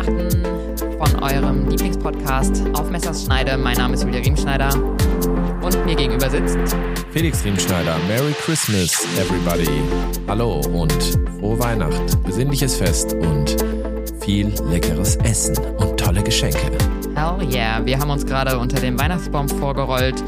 [0.00, 3.58] Weihnachten von eurem Lieblingspodcast auf Messerschneide.
[3.58, 4.70] Mein Name ist Julia Riemschneider
[5.62, 6.56] und mir gegenüber sitzt
[7.10, 7.96] Felix Riemschneider.
[8.08, 9.68] Merry Christmas, everybody.
[10.26, 13.56] Hallo und frohe Weihnacht, besinnliches Fest und
[14.22, 16.58] viel leckeres Essen und tolle Geschenke.
[17.14, 20.22] Hell yeah, wir haben uns gerade unter dem Weihnachtsbaum vorgerollt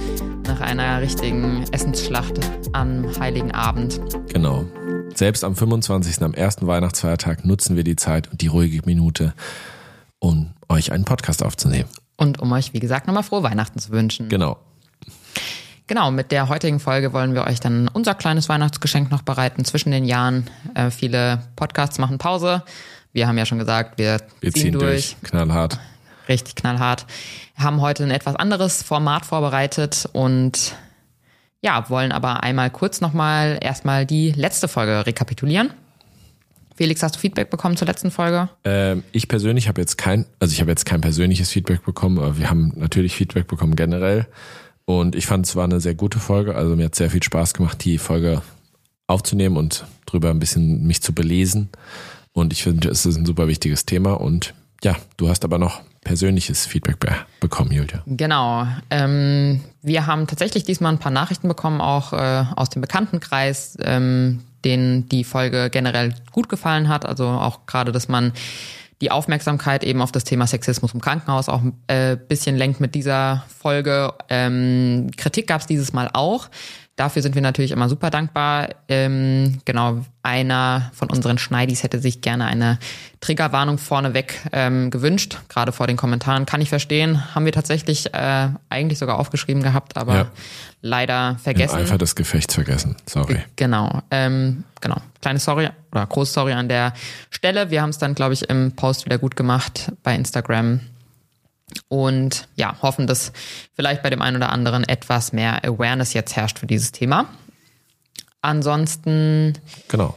[0.47, 2.39] nach einer richtigen Essensschlacht
[2.73, 4.01] am Heiligen Abend.
[4.33, 4.67] Genau.
[5.15, 6.23] Selbst am 25.
[6.23, 9.35] am ersten Weihnachtsfeiertag nutzen wir die Zeit und die ruhige Minute,
[10.19, 11.89] um euch einen Podcast aufzunehmen.
[12.17, 14.29] Und um euch, wie gesagt, nochmal frohe Weihnachten zu wünschen.
[14.29, 14.59] Genau.
[15.89, 19.91] Genau, mit der heutigen Folge wollen wir euch dann unser kleines Weihnachtsgeschenk noch bereiten zwischen
[19.91, 20.49] den Jahren.
[20.75, 22.63] Äh, viele Podcasts machen Pause.
[23.13, 25.17] Wir haben ja schon gesagt, wir, Wir ziehen durch.
[25.23, 25.79] Knallhart.
[26.29, 27.05] richtig knallhart.
[27.57, 30.75] Haben heute ein etwas anderes Format vorbereitet und
[31.63, 35.71] ja, wollen aber einmal kurz nochmal erstmal die letzte Folge rekapitulieren.
[36.75, 38.49] Felix, hast du Feedback bekommen zur letzten Folge?
[38.65, 42.39] Ähm, ich persönlich habe jetzt kein, also ich habe jetzt kein persönliches Feedback bekommen, aber
[42.39, 44.27] wir haben natürlich Feedback bekommen generell.
[44.85, 46.57] Und ich fand es war eine sehr gute Folge.
[46.57, 48.43] Also mir hat sehr viel Spaß gemacht, die Folge
[49.07, 51.69] aufzunehmen und drüber ein bisschen mich zu belesen.
[52.33, 54.15] Und ich finde, es ist ein super wichtiges Thema.
[54.15, 58.03] Und ja, du hast aber noch persönliches Feedback be bekommen, Julia.
[58.07, 58.67] Genau.
[58.91, 64.41] Ähm, wir haben tatsächlich diesmal ein paar Nachrichten bekommen, auch äh, aus dem Bekanntenkreis, ähm,
[64.65, 67.07] denen die Folge generell gut gefallen hat.
[67.07, 68.33] Also auch gerade, dass man
[69.01, 72.95] die Aufmerksamkeit eben auf das Thema Sexismus im Krankenhaus auch ein äh, bisschen lenkt mit
[72.95, 74.15] dieser Folge.
[74.29, 76.49] Ähm, Kritik gab es dieses Mal auch.
[76.97, 78.69] Dafür sind wir natürlich immer super dankbar.
[78.87, 82.79] Ähm, genau, einer von unseren Schneidis hätte sich gerne eine
[83.21, 86.45] Triggerwarnung vorneweg ähm, gewünscht, gerade vor den Kommentaren.
[86.45, 87.35] Kann ich verstehen.
[87.35, 90.27] Haben wir tatsächlich äh, eigentlich sogar aufgeschrieben gehabt, aber Ja.
[90.83, 91.77] leider vergessen.
[91.77, 92.95] Einfach des Gefechts vergessen.
[93.09, 93.39] Sorry.
[93.57, 94.97] Genau, ähm, genau.
[95.23, 96.93] Kleine Sorry oder große Sorry an der
[97.31, 97.71] Stelle.
[97.71, 100.81] Wir haben es dann, glaube ich, im Post wieder gut gemacht bei Instagram.
[101.89, 103.33] Und ja, hoffen, dass
[103.75, 107.27] vielleicht bei dem einen oder anderen etwas mehr Awareness jetzt herrscht für dieses Thema.
[108.41, 109.55] Ansonsten,
[109.89, 110.17] Genau.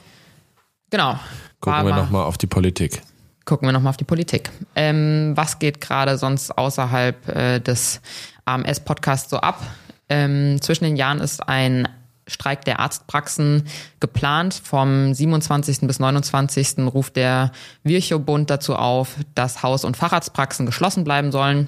[0.89, 1.19] genau.
[1.59, 3.01] Gucken wir nochmal auf die Politik.
[3.45, 4.49] gucken wir nochmal auf die Politik.
[4.75, 8.01] Ähm, was geht gerade sonst außerhalb äh, des
[8.45, 9.61] AMS-Podcasts so ab?
[10.09, 11.88] Ähm, zwischen den Jahren ist ein
[12.28, 13.63] Streik der Arztpraxen
[14.00, 14.53] geplant.
[14.63, 15.81] Vom 27.
[15.81, 16.80] bis 29.
[16.94, 17.52] ruft der
[17.84, 21.68] Virchow-Bund dazu auf, dass Haus- und Facharztpraxen geschlossen bleiben sollen.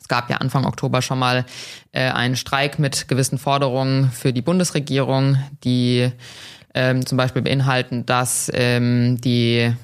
[0.00, 1.44] Es gab ja Anfang Oktober schon mal
[1.92, 6.12] äh, einen Streik mit gewissen Forderungen für die Bundesregierung, die
[6.74, 9.74] ähm, zum Beispiel beinhalten, dass ähm, die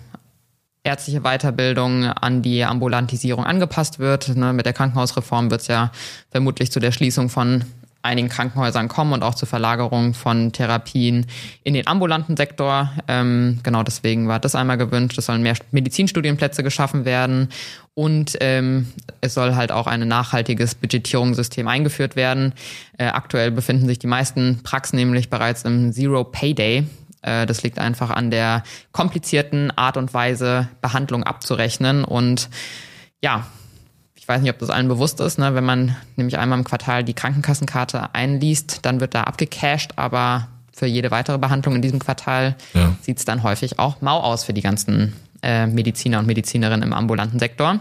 [0.85, 4.37] ärztliche Weiterbildung an die Ambulantisierung angepasst wird.
[4.37, 5.91] Ne, mit der Krankenhausreform wird es ja
[6.31, 7.65] vermutlich zu der Schließung von
[8.03, 11.27] einigen Krankenhäusern kommen und auch zur Verlagerung von Therapien
[11.63, 12.93] in den ambulanten Sektor.
[13.09, 15.17] Ähm, genau deswegen war das einmal gewünscht.
[15.19, 17.49] Es sollen mehr Medizinstudienplätze geschaffen werden
[17.95, 18.89] und ähm,
[19.21, 22.55] es soll halt auch ein nachhaltiges Budgetierungssystem eingeführt werden.
[22.99, 26.87] Äh, aktuell befinden sich die meisten Praxen nämlich bereits im Zero Pay Day.
[27.23, 28.63] Äh, Das liegt einfach an der
[28.93, 32.05] komplizierten Art und Weise, Behandlung abzurechnen.
[32.05, 32.49] Und
[33.23, 33.47] ja,
[34.23, 35.53] ich weiß nicht, ob das allen bewusst ist, ne?
[35.57, 40.87] wenn man nämlich einmal im Quartal die Krankenkassenkarte einliest, dann wird da abgecasht, aber für
[40.87, 42.95] jede weitere Behandlung in diesem Quartal Ja.
[43.03, 45.13] sieht es dann häufig auch mau aus für die ganzen
[45.43, 47.81] äh, Mediziner und Medizinerinnen im ambulanten Sektor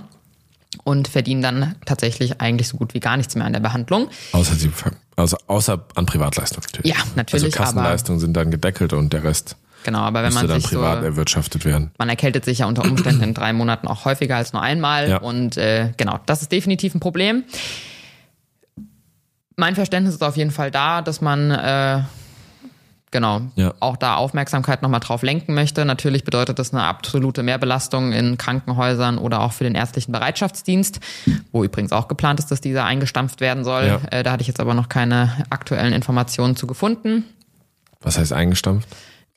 [0.83, 4.07] und verdienen dann tatsächlich eigentlich so gut wie gar nichts mehr an der Behandlung.
[4.31, 4.71] Außer, sie,
[5.15, 6.91] also außer an Privatleistungen natürlich.
[6.91, 10.61] Ja, natürlich, Also Kassenleistungen sind dann gedeckelt und der Rest Genau, aber wenn man dann
[10.61, 11.91] sich privat so erwirtschaftet werden.
[11.97, 15.09] man erkältet sich ja unter Umständen in drei Monaten auch häufiger als nur einmal.
[15.09, 15.17] Ja.
[15.17, 17.43] Und äh, genau, das ist definitiv ein Problem.
[19.57, 22.01] Mein Verständnis ist auf jeden Fall da, dass man äh,
[23.11, 23.73] genau Ja.
[23.79, 25.83] auch da Aufmerksamkeit nochmal drauf lenken möchte.
[25.85, 30.99] Natürlich bedeutet das eine absolute Mehrbelastung in Krankenhäusern oder auch für den ärztlichen Bereitschaftsdienst,
[31.51, 33.85] wo übrigens auch geplant ist, dass dieser eingestampft werden soll.
[33.87, 33.99] Ja.
[34.09, 37.25] Äh, da hatte ich jetzt aber noch keine aktuellen Informationen zu gefunden.
[38.01, 38.87] Was heißt eingestampft?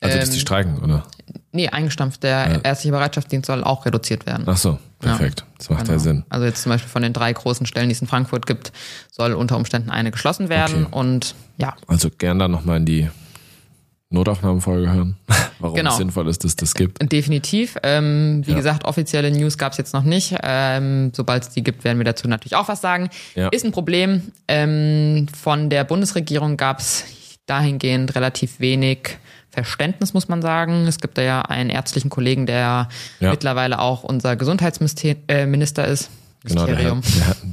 [0.04, 1.04] Also, dass die Ähm, streiken, oder?
[1.52, 2.22] Nee, eingestampft.
[2.22, 4.44] Der ärztliche Bereitschaftsdienst soll auch reduziert werden.
[4.46, 5.44] Ach so, perfekt.
[5.58, 5.98] Das macht ja Genau.
[6.02, 6.24] Sinn.
[6.28, 8.72] Also jetzt zum Beispiel von den drei großen Stellen, die es in Frankfurt gibt,
[9.10, 10.86] soll unter Umständen eine geschlossen werden.
[10.86, 10.94] Okay.
[10.96, 13.08] Und ja, Also gern dann nochmal in die
[14.10, 15.16] Notaufnahmenfolge hören,
[15.58, 15.90] warum Genau.
[15.92, 17.00] es sinnvoll ist, dass das gibt.
[17.10, 17.76] definitiv.
[17.82, 18.56] Ähm, wie Ja.
[18.56, 20.36] gesagt, offizielle News gab es jetzt noch nicht.
[20.42, 23.08] Ähm, Sobald es die gibt, werden wir dazu natürlich auch was sagen.
[23.34, 23.48] Ja.
[23.48, 24.32] Ist ein Problem.
[24.46, 27.04] Ähm, von der Bundesregierung gab es
[27.46, 29.18] dahingehend relativ wenig
[29.54, 30.86] Verständnis, muss man sagen.
[30.86, 32.88] Es gibt da ja einen ärztlichen Kollegen, der
[33.20, 33.30] Ja.
[33.30, 36.10] mittlerweile auch unser Gesundheitsminister äh, ist.
[36.46, 37.02] Genau, der, Ministerium.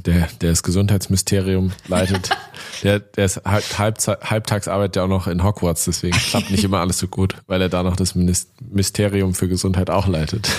[0.04, 2.28] der, der, der das Gesundheitsmysterium leitet.
[2.82, 6.62] der, der ist halb, halbzei- halbtags arbeitet ja auch noch in Hogwarts, deswegen klappt nicht
[6.62, 10.50] immer alles so gut, weil er da noch das Minis- Mysterium für Gesundheit auch leitet.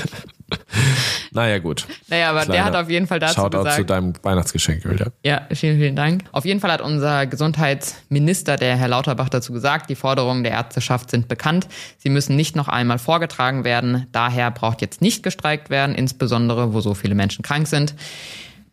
[1.33, 1.87] Naja, gut.
[2.09, 3.75] Naja, aber der hat auf jeden Fall dazu Shoutout gesagt.
[3.77, 5.07] zu deinem Weihnachtsgeschenk, Julia.
[5.23, 6.25] Ja, vielen, vielen Dank.
[6.31, 11.09] Auf jeden Fall hat unser Gesundheitsminister, der Herr Lauterbach, dazu gesagt, die Forderungen der Ärzteschaft
[11.09, 11.67] sind bekannt.
[11.97, 14.05] Sie müssen nicht noch einmal vorgetragen werden.
[14.11, 17.95] Daher braucht jetzt nicht gestreikt werden, insbesondere wo so viele Menschen krank sind.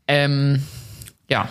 [0.06, 0.62] Ähm,
[1.30, 1.48] ja,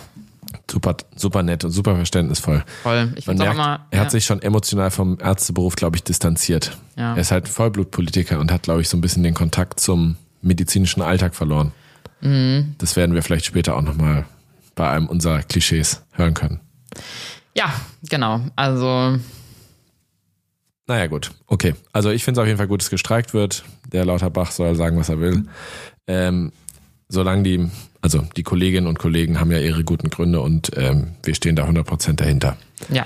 [0.69, 2.63] Super, super nett und super verständnisvoll.
[2.83, 3.13] voll.
[3.15, 3.85] Ich Man merkt, immer.
[3.91, 6.77] er ja, hat sich schon emotional vom Ärzteberuf, glaube ich, distanziert.
[6.97, 7.13] Ja.
[7.15, 11.01] Er ist halt Vollblutpolitiker und hat, glaube ich, so ein bisschen den Kontakt zum medizinischen
[11.01, 11.71] Alltag verloren.
[12.21, 12.75] Mhm.
[12.77, 14.25] Das werden wir vielleicht später auch nochmal
[14.75, 16.59] bei einem unserer Klischees hören können.
[17.55, 17.71] ja,
[18.09, 18.41] genau.
[18.55, 19.17] Also,
[20.87, 21.31] Naja, gut.
[21.47, 21.75] Okay.
[21.91, 23.63] Also ich finde es auf jeden Fall gut, dass gestreikt wird.
[23.91, 25.43] Der Lauterbach soll sagen, was er will.
[26.07, 26.51] Ähm,
[27.09, 27.69] solange die,
[28.01, 31.65] also die Kolleginnen und Kollegen haben ja ihre guten Gründe und ähm, wir stehen da
[31.65, 32.57] 100% dahinter.
[32.89, 33.05] ja.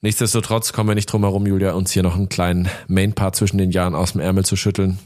[0.00, 3.72] Nichtsdestotrotz kommen wir nicht drum herum, Julia, uns hier noch einen kleinen Main-Part zwischen den
[3.72, 4.98] Jahren aus dem Ärmel zu schütteln.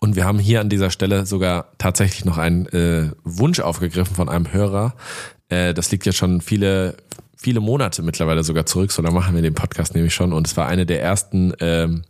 [0.00, 4.28] Und wir haben hier an dieser Stelle sogar tatsächlich noch einen äh, Wunsch aufgegriffen von
[4.28, 4.94] einem Hörer.
[5.48, 6.96] Äh, das liegt ja schon viele,
[7.36, 8.90] viele Monate mittlerweile sogar zurück.
[8.90, 10.32] So lange machen wir den Podcast nämlich schon.
[10.32, 12.02] Und es war eine der ersten ähm,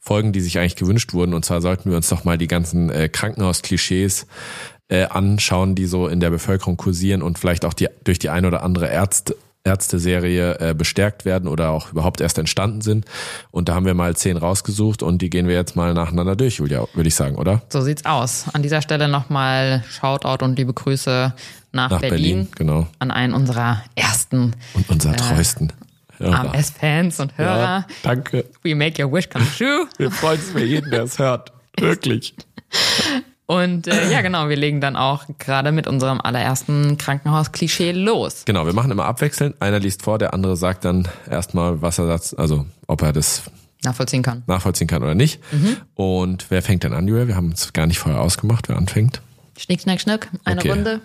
[0.00, 1.34] Folgen, die sich eigentlich gewünscht wurden.
[1.34, 4.26] Und zwar sollten wir uns doch mal die ganzen äh, Krankenhausklischees
[4.88, 8.44] äh, anschauen, die so in der Bevölkerung kursieren und vielleicht auch die, durch die ein
[8.44, 13.06] oder andere Ärzte, Ärzte-Serie äh, bestärkt werden oder auch überhaupt erst entstanden sind.
[13.50, 16.56] Und da haben wir mal zehn rausgesucht und die gehen wir jetzt mal nacheinander durch,
[16.56, 17.62] Julia, würde ich sagen, oder?
[17.70, 18.44] So sieht's aus.
[18.52, 21.32] An dieser Stelle nochmal Shoutout und liebe Grüße
[21.72, 22.86] nach, Nach Berlin, Berlin, genau.
[22.98, 25.72] an einen unserer ersten Und unser treuesten
[26.18, 26.52] Hörer.
[26.54, 27.58] AMS-Fans und Hörer.
[27.58, 28.44] Ja, danke.
[28.62, 29.88] We make your wish come true.
[29.96, 31.52] Wir freuen uns für jeden, der es hört.
[31.78, 32.34] Wirklich.
[33.46, 38.44] Und äh, ja, genau, wir legen dann auch gerade mit unserem allerersten Krankenhaus-Klischee los.
[38.46, 39.60] Genau, wir machen immer abwechselnd.
[39.60, 43.42] Einer liest vor, der andere sagt dann erstmal, was er sagt, also ob er das
[43.82, 44.42] Nachvollziehen kann.
[44.46, 45.40] nachvollziehen kann oder nicht.
[45.52, 45.76] Mhm.
[45.94, 47.26] Und wer fängt denn an, Julia?
[47.28, 49.20] Wir haben uns gar nicht vorher ausgemacht, wer anfängt.
[49.58, 50.26] Schnick, schnack, schnuck.
[50.44, 50.70] Eine Okay.
[50.70, 51.00] Runde.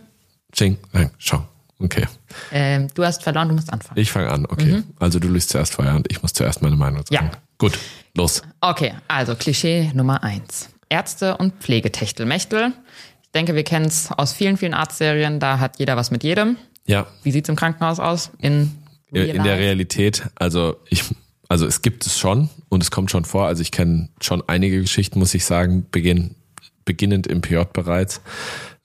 [0.54, 1.44] Ching, nein, schau.
[1.82, 2.06] Okay.
[2.52, 4.00] Ähm, du hast verloren, du musst anfangen.
[4.00, 4.84] Ich fange an, okay.
[4.98, 7.26] Also du liest zuerst vorher und ich muss zuerst meine Meinung sagen.
[7.26, 7.32] Mhm.
[7.32, 7.38] Ja.
[7.58, 7.78] Gut,
[8.16, 8.42] los.
[8.62, 10.70] Okay, also Klischee Nummer eins.
[10.90, 12.72] Ärzte und Pflegetechtelmechtel.
[13.24, 15.40] Ich denke, wir kennen es aus vielen, vielen Arztserien.
[15.40, 16.58] Da hat jeder was mit jedem.
[16.86, 18.32] Ja, Wie sieht's im Krankenhaus aus?
[18.40, 18.72] In,
[19.12, 19.58] in der?
[19.60, 21.04] Realität, also ich,
[21.48, 23.46] also es gibt es schon und es kommt schon vor.
[23.46, 26.36] Also ich kenne schon einige Geschichten, muss ich sagen, beginn,
[26.86, 28.22] beginnend im PJ bereits.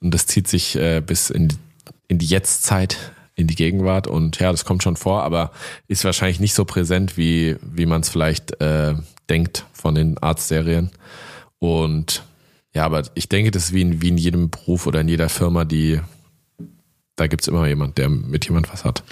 [0.01, 1.57] Und das zieht sich äh, bis in, die-
[2.09, 2.99] in die Jetztzeit,
[3.35, 4.07] in die Gegenwart.
[4.07, 5.53] Und ja, das kommt schon vor, aber
[5.89, 8.95] ist wahrscheinlich nicht so präsent, wie, wie man es vielleicht äh,
[9.31, 10.91] denkt von den Arztserien.
[11.65, 12.23] Und
[12.75, 15.29] ja, aber ich denke, das ist wie in, wie in jedem Beruf oder in jeder
[15.29, 16.01] Firma, die
[17.17, 19.05] da gibt's immer jemand, der mit jemand was hat.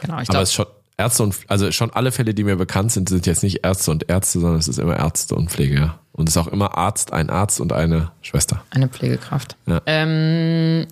[0.00, 0.66] Genau, ich Aber glaube, es ist schon
[0.96, 4.08] Ärzte und also schon alle Fälle, die mir bekannt sind, sind jetzt nicht Ärzte und
[4.08, 5.74] Ärzte, sondern es ist immer Ärzte und Pflege.
[5.74, 5.98] ja.
[6.12, 8.64] Und es ist auch immer Arzt, ein Arzt und eine Schwester.
[8.70, 9.56] eine Pflegekraft.
[9.66, 9.80] Ja.
[9.86, 10.86] Ähm,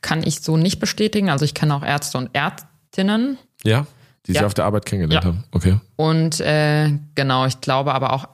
[0.00, 1.28] kann ich so nicht bestätigen.
[1.30, 3.38] Also ich kenne auch Ärzte und Ärztinnen.
[3.64, 3.86] Ja,
[4.26, 4.46] die sich Ja.
[4.46, 5.28] auf der Arbeit kennengelernt Ja.
[5.30, 5.44] haben.
[5.52, 5.78] Okay.
[5.96, 8.28] Und äh, genau, ich glaube aber auch,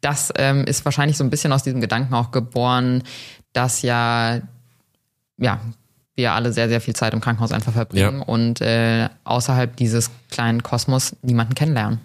[0.00, 3.02] das ähm, ist wahrscheinlich so ein bisschen aus diesem Gedanken auch geboren,
[3.52, 4.40] dass ja,
[5.38, 5.60] ja,
[6.14, 8.24] wir alle sehr, sehr viel Zeit im Krankenhaus einfach verbringen Ja.
[8.26, 12.00] und äh, außerhalb dieses kleinen Kosmos niemanden kennenlernen.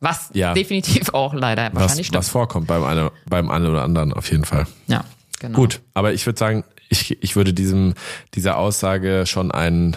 [0.00, 0.52] Was Ja.
[0.54, 2.18] definitiv auch leider Was, wahrscheinlich stimmt.
[2.18, 4.66] was vorkommt beim einen, beim einen oder anderen auf jeden Fall.
[4.86, 5.04] Ja,
[5.40, 5.56] genau.
[5.56, 7.94] Gut, aber ich würde sagen, ich, ich würde diesem,
[8.34, 9.96] dieser Aussage schon einen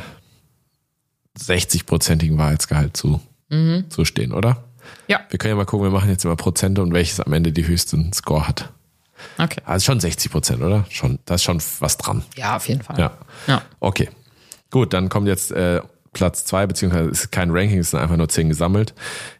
[1.37, 3.85] 60-prozentigen Wahrheitsgehalt zu, Mhm.
[3.89, 4.63] zustehen, oder?
[5.07, 7.51] Ja, Wir können ja mal gucken, wir machen jetzt immer Prozente und welches am Ende
[7.51, 8.71] die höchsten Score hat.
[9.37, 9.61] okay.
[9.65, 10.85] Also schon 60 Prozent, oder?
[10.89, 12.23] Schon, da ist schon was dran.
[12.35, 12.99] Ja, auf jeden Fall.
[12.99, 13.11] Ja.
[13.47, 13.61] Ja.
[13.79, 14.09] Okay.
[14.69, 15.81] Gut, dann kommt jetzt äh,
[16.13, 18.93] Platz zwei beziehungsweise es ist kein Ranking, es sind einfach nur zehn gesammelt.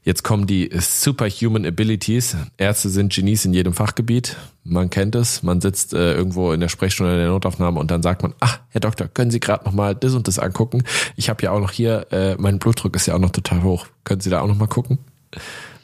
[0.04, 2.38] Jetzt kommen die Superhuman Abilities.
[2.58, 4.38] Ärzte sind Genies in jedem Fachgebiet.
[4.64, 5.44] Man kennt es.
[5.44, 8.60] Man sitzt äh, irgendwo in der Sprechstunde in der Notaufnahme und dann sagt man, ach,
[8.70, 10.84] Herr Doktor, können Sie gerade noch mal das und das angucken?
[11.16, 13.88] Ich habe ja auch noch hier, äh, mein Blutdruck ist ja auch noch total hoch.
[14.04, 15.00] Können Sie da auch noch mal gucken?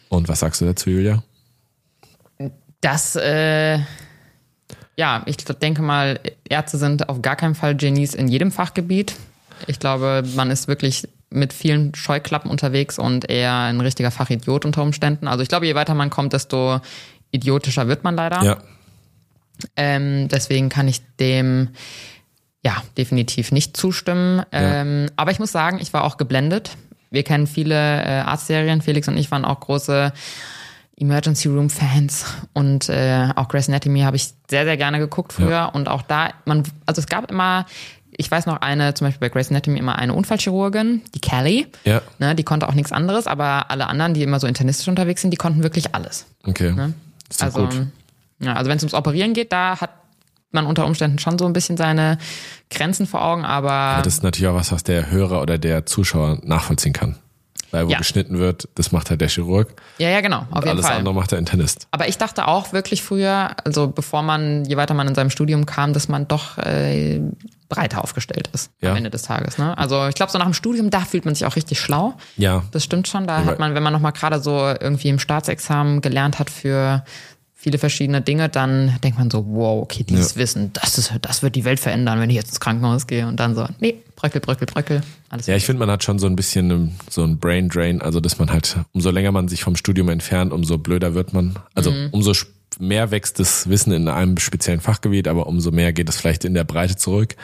[0.10, 1.24] Und was sagst du dazu, Julia?
[2.82, 3.80] Das, äh,
[4.96, 9.16] ja, ich denke mal, Ärzte sind auf gar keinen Fall Genies in jedem Fachgebiet.
[9.68, 14.84] Ich glaube, man ist wirklich mit vielen Scheuklappen unterwegs und eher ein richtiger Fachidiot unter
[14.84, 15.28] Umständen.
[15.28, 16.80] Also ich glaube, je weiter man kommt, desto
[17.32, 18.44] idiotischer wird man leider.
[18.44, 18.58] Ja.
[19.76, 21.70] Ähm, deswegen kann ich dem
[22.64, 24.44] ja definitiv nicht zustimmen.
[24.52, 26.78] Ähm, aber ich muss sagen, ich war auch geblendet.
[27.14, 28.82] Wir kennen viele äh, Arztserien.
[28.82, 30.12] Felix und ich waren auch große
[30.98, 35.50] Emergency Room Fans und äh, auch Grey's Anatomy habe ich sehr sehr gerne geguckt früher
[35.50, 35.66] Ja.
[35.66, 37.66] und auch da man also es gab immer
[38.16, 42.02] ich weiß noch eine zum Beispiel bei Grey's Anatomy immer eine Unfallchirurgin die Kelly Ja.
[42.20, 45.32] ne, die konnte auch nichts anderes aber alle anderen die immer so internistisch unterwegs sind
[45.32, 46.76] die konnten wirklich alles Okay.
[47.30, 47.88] Ist doch also, gut.
[48.40, 49.90] ja, also wenn es ums Operieren geht, da hat
[50.54, 52.18] man unter Umständen schon so ein bisschen seine
[52.70, 55.86] Grenzen vor Augen, aber, Aber das ist natürlich auch was, was der Hörer oder der
[55.86, 57.18] Zuschauer nachvollziehen kann.
[57.72, 57.98] Weil wo Ja.
[57.98, 59.74] geschnitten wird, das macht halt der Chirurg.
[59.98, 60.98] ja, ja, genau, auf Und jeden alles Fall.
[60.98, 61.88] andere macht der Internist.
[61.90, 65.66] Aber ich dachte auch wirklich früher, also bevor man, je weiter man in seinem Studium
[65.66, 67.20] kam, dass man doch äh,
[67.70, 68.92] breiter aufgestellt ist Ja.
[68.92, 69.58] am Ende des Tages.
[69.58, 69.76] Ne?
[69.76, 72.14] Also ich glaube, so nach dem Studium, da fühlt man sich auch richtig schlau.
[72.38, 72.62] Ja.
[72.70, 73.26] Das stimmt schon.
[73.26, 77.04] Da Ja, hat man, wenn man nochmal gerade so irgendwie im Staatsexamen gelernt hat für
[77.64, 80.42] viele verschiedene Dinge, dann denkt man so, wow, okay, dieses Ja.
[80.42, 83.40] Wissen, das ist, das wird die Welt verändern, wenn ich jetzt ins Krankenhaus gehe und
[83.40, 86.36] dann so, nee, bröckel, bröckel, bröckel, alles Ja, ich finde, man hat schon so ein
[86.36, 89.78] bisschen ähm, so ein Brain Drain, also dass man halt, umso länger man sich vom
[89.78, 91.56] Studium entfernt, umso blöder wird man.
[91.74, 92.10] Also Mhm.
[92.12, 92.34] umso
[92.80, 96.54] mehr wächst das Wissen in einem speziellen Fachgebiet, aber umso mehr geht es vielleicht in
[96.54, 97.36] der Breite zurück.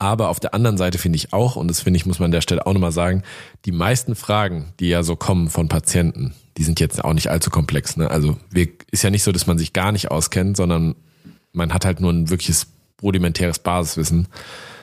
[0.00, 2.32] Aber auf der anderen Seite finde ich auch, und das finde ich, muss man an
[2.32, 3.22] der Stelle auch nochmal sagen,
[3.64, 7.50] die meisten Fragen, die ja so kommen von Patienten, die sind jetzt auch nicht allzu
[7.50, 7.96] komplex.
[7.96, 8.10] Ne?
[8.10, 10.96] Also wir, ist ja nicht so, dass man sich gar nicht auskennt, sondern
[11.52, 12.66] man hat halt nur ein wirkliches
[13.00, 14.26] rudimentäres Basiswissen.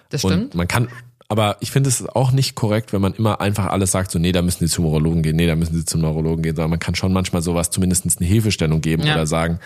[0.09, 0.55] Das Und stimmt.
[0.55, 0.87] man kann,
[1.27, 4.31] aber ich finde es auch nicht korrekt, wenn man immer einfach alles sagt, so, nee,
[4.31, 6.79] da müssen Sie zum Urologen gehen, nee, da müssen Sie zum Neurologen gehen, sondern man
[6.79, 9.15] kann schon manchmal sowas zumindest eine Hilfestellung geben Ja.
[9.15, 9.59] oder sagen,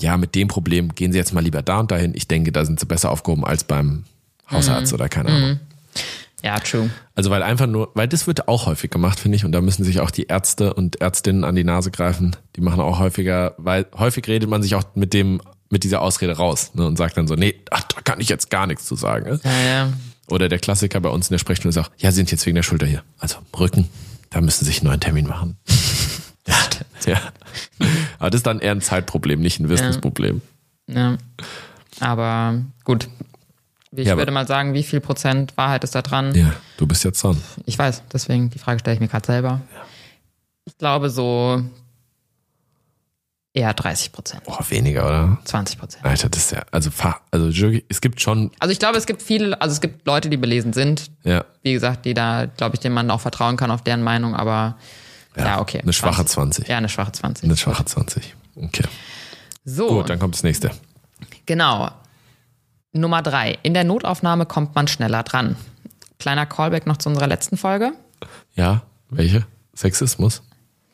[0.00, 2.12] ja, mit dem Problem gehen Sie jetzt mal lieber da und dahin.
[2.14, 4.04] Ich denke, da sind Sie besser aufgehoben als beim
[4.50, 5.60] Hausarzt oder keine Ahnung.
[6.42, 6.90] Ja, true.
[7.14, 9.84] Also weil einfach nur, weil das wird auch häufig gemacht, finde ich, und da müssen
[9.84, 12.36] sich auch die Ärzte und Ärztinnen an die Nase greifen.
[12.56, 16.36] Die machen auch häufiger, weil häufig redet man sich auch mit dem, mit dieser Ausrede
[16.36, 18.96] raus ne, und sagt dann so, nee, ach, da kann ich jetzt gar nichts zu
[18.96, 19.30] sagen.
[19.30, 19.40] Ne?
[19.44, 19.92] Ja, ja.
[20.28, 22.62] Oder der Klassiker bei uns in der Sprechstunde auch, ja, Sie sind jetzt wegen der
[22.62, 23.02] Schulter hier.
[23.18, 23.88] Also Rücken,
[24.30, 25.56] da müssen Sie sich einen neuen Termin machen.
[26.46, 26.56] ja,
[27.06, 27.20] ja.
[28.18, 30.42] Aber das ist dann eher ein Zeitproblem, nicht ein Wissensproblem.
[30.88, 31.18] Ja.
[32.00, 33.08] Aber gut.
[33.94, 36.34] Ich Ja, würde mal sagen, wie viel Prozent Wahrheit ist da dran?
[36.34, 37.36] Ja, du bist jetzt dran.
[37.66, 39.60] Ich weiß, deswegen die Frage stelle ich mir gerade selber.
[40.64, 41.62] Ich glaube so
[43.54, 45.38] eher 30 Prozent, Boah, weniger, oder?
[45.44, 46.04] 20 Prozent.
[46.06, 46.88] Alter, das ist ja, also,
[47.30, 47.48] also
[47.88, 50.72] es gibt schon, Also ich glaube, es gibt viele, also es gibt Leute, die belesen
[50.72, 54.02] sind, ja, wie gesagt, die da, glaube ich, dem man auch vertrauen kann auf deren
[54.02, 54.78] Meinung, aber
[55.36, 55.80] ja, okay.
[55.82, 56.64] eine schwache 20.
[56.64, 56.68] 20.
[56.68, 57.44] Ja, eine schwache 20.
[57.44, 58.34] Eine schwache 20.
[58.56, 58.84] Okay.
[59.66, 60.70] So, Gut, dann kommt das nächste.
[61.44, 61.90] genau.
[62.92, 63.58] Nummer drei.
[63.62, 65.56] In der Notaufnahme kommt man schneller dran.
[66.18, 67.92] Kleiner Callback noch zu unserer letzten Folge.
[68.54, 69.44] Ja, welche?
[69.74, 70.42] Sexismus?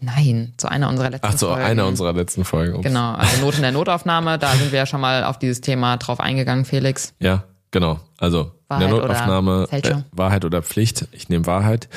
[0.01, 1.63] Nein, zu einer unserer letzten Ach so, Folgen.
[1.65, 2.77] eine unserer letzten Folgen.
[2.77, 2.85] Ups.
[2.85, 5.97] Genau, also Not in der Notaufnahme, da sind wir ja schon mal auf dieses Thema
[5.97, 7.15] drauf eingegangen, Felix.
[7.19, 7.99] Ja, genau.
[8.17, 9.99] Also in der Wahrheit oder Notaufnahme Fälschung?
[10.01, 11.09] äh, Wahrheit oder Pflicht.
[11.11, 11.89] Ich nehme Wahrheit.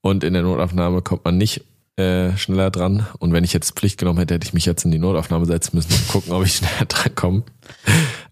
[0.00, 1.62] Und in der Notaufnahme kommt man nicht
[1.96, 3.06] äh, schneller dran.
[3.18, 5.76] Und wenn ich jetzt Pflicht genommen hätte, hätte ich mich jetzt in die Notaufnahme setzen
[5.76, 7.42] müssen und gucken, ob ich schneller dran komme.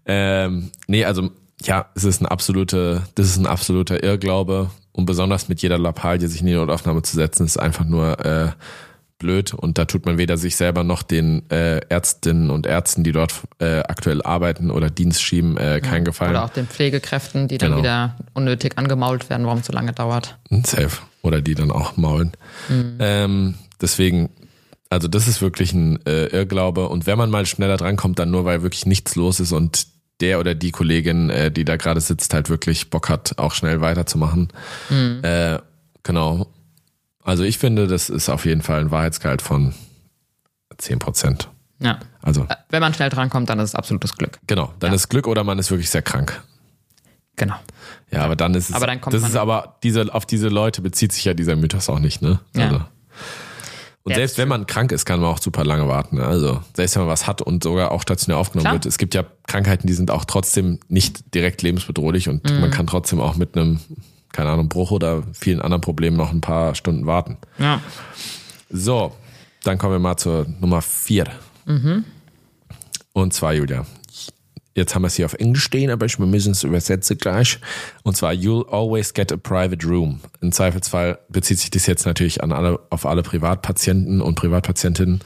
[0.09, 1.29] Ähm, nee, also
[1.61, 4.69] ja, es ist ein absolute, das ist ein absoluter Irrglaube.
[4.91, 8.49] Und besonders mit jeder Lappalie sich in die Notaufnahme zu setzen, ist einfach nur äh,
[9.19, 13.11] blöd und da tut man weder sich selber noch den äh, Ärztinnen und Ärzten, die
[13.11, 16.31] dort äh, aktuell arbeiten oder Dienst schieben, äh, keinen Gefallen.
[16.31, 17.81] Oder auch den Pflegekräften, die dann Genau.
[17.81, 20.37] wieder unnötig angemault werden, warum es so lange dauert.
[20.65, 20.97] Safe.
[21.21, 22.31] Oder die dann auch maulen.
[22.99, 24.29] Ähm, deswegen,
[24.89, 26.87] also das ist wirklich ein äh, Irrglaube.
[26.87, 29.87] Und wenn man mal schneller drankommt, dann nur, weil wirklich nichts los ist und
[30.21, 33.81] der oder die Kollegin, äh, die da gerade sitzt, halt wirklich Bock hat, auch schnell
[33.81, 34.49] weiterzumachen.
[35.21, 35.59] Äh,
[36.03, 36.47] genau.
[37.23, 39.73] Also ich finde, das ist auf jeden Fall ein Wahrheitsgehalt von
[40.77, 41.49] 10 Prozent.
[41.79, 41.99] Ja.
[42.21, 44.39] Also Äh, Wenn man schnell drankommt, dann ist es absolutes Glück.
[44.47, 46.41] genau, dann ist Glück oder man ist wirklich sehr krank.
[47.35, 47.55] Genau.
[48.11, 48.75] Ja, aber dann ist es.
[48.75, 51.87] Aber dann kommt das ist aber diese auf diese Leute bezieht sich ja dieser Mythos
[51.89, 52.39] auch nicht, ne?
[52.53, 52.65] Ja.
[52.65, 52.81] Also.
[54.09, 56.17] Und selbst wenn man krank ist, kann man auch super lange warten.
[56.17, 56.25] Ne?
[56.25, 58.73] Also selbst wenn man was hat und sogar auch stationär aufgenommen Klar.
[58.75, 62.59] wird, es gibt ja Krankheiten, die sind auch trotzdem nicht direkt lebensbedrohlich und Mhm.
[62.61, 63.79] man kann trotzdem auch mit einem,
[64.31, 67.37] keine Ahnung, Bruch oder vielen anderen Problemen noch ein paar Stunden warten.
[67.57, 67.81] Ja.
[68.69, 69.13] So,
[69.63, 71.25] dann kommen wir mal zur Nummer vier.
[71.65, 72.03] Mhm.
[73.13, 73.85] Und zwar, Julia,
[74.79, 77.59] jetzt haben wir es hier auf Englisch stehen, aber wir müssen es übersetzen gleich.
[78.03, 80.21] Und zwar, you'll always get a private room.
[80.41, 85.19] Im Zweifelsfall bezieht sich das jetzt natürlich an alle, auf alle Privatpatienten und Privatpatientinnen,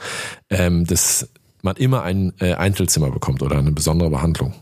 [0.49, 1.29] ähm, dass
[1.61, 4.53] man immer ein äh, Einzelzimmer bekommt oder eine besondere Behandlung.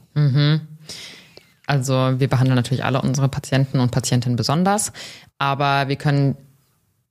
[1.65, 4.91] Also wir behandeln natürlich alle unsere Patienten und Patientinnen besonders,
[5.39, 6.38] aber wir können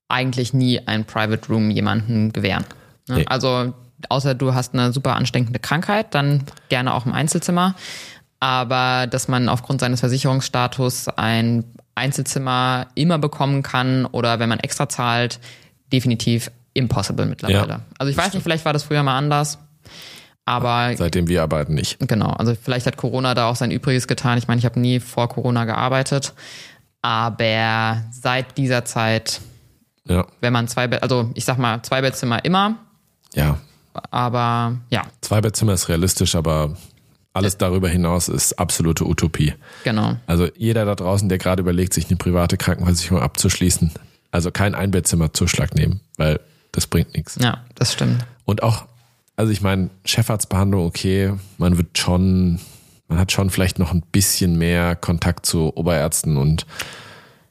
[0.08, 2.64] eigentlich nie ein Private Room jemanden gewähren.
[3.08, 3.18] Ne?
[3.18, 3.26] Nee.
[3.26, 3.72] Also
[4.08, 7.74] außer du hast eine super ansteckende Krankheit, dann gerne auch im Einzelzimmer.
[8.40, 11.64] Aber dass man aufgrund seines Versicherungsstatus ein
[11.94, 15.38] Einzelzimmer immer bekommen kann oder wenn man extra zahlt,
[15.92, 17.68] definitiv impossible mittlerweile.
[17.68, 19.58] Ja, also ich weiß nicht, vielleicht war das früher mal anders,
[20.46, 21.98] aber Seitdem wir arbeiten nicht.
[22.08, 24.38] Genau, also vielleicht hat Corona da auch sein Übriges getan.
[24.38, 26.32] Ich meine, ich habe nie vor Corona gearbeitet,
[27.02, 29.40] aber seit dieser Zeit,
[30.04, 32.76] Ja, wenn man zwei, Be also ich sag mal, zwei Bettzimmer immer,
[33.34, 33.58] ja.
[34.10, 36.76] Aber ja, Zwei Bettzimmer ist realistisch, aber
[37.32, 39.54] Alles darüber hinaus ist absolute Utopie.
[39.84, 40.16] Genau.
[40.26, 43.92] Also jeder da draußen, der gerade überlegt, sich eine private Krankenversicherung abzuschließen,
[44.32, 46.40] also kein Einbettzimmerzuschlag nehmen, weil
[46.72, 47.38] das bringt nichts.
[47.40, 48.24] Ja, das stimmt.
[48.44, 48.84] Und auch,
[49.36, 52.58] also ich meine, Chefarztbehandlung, okay, man wird schon,
[53.06, 56.66] man hat schon vielleicht noch ein bisschen mehr Kontakt zu Oberärzten und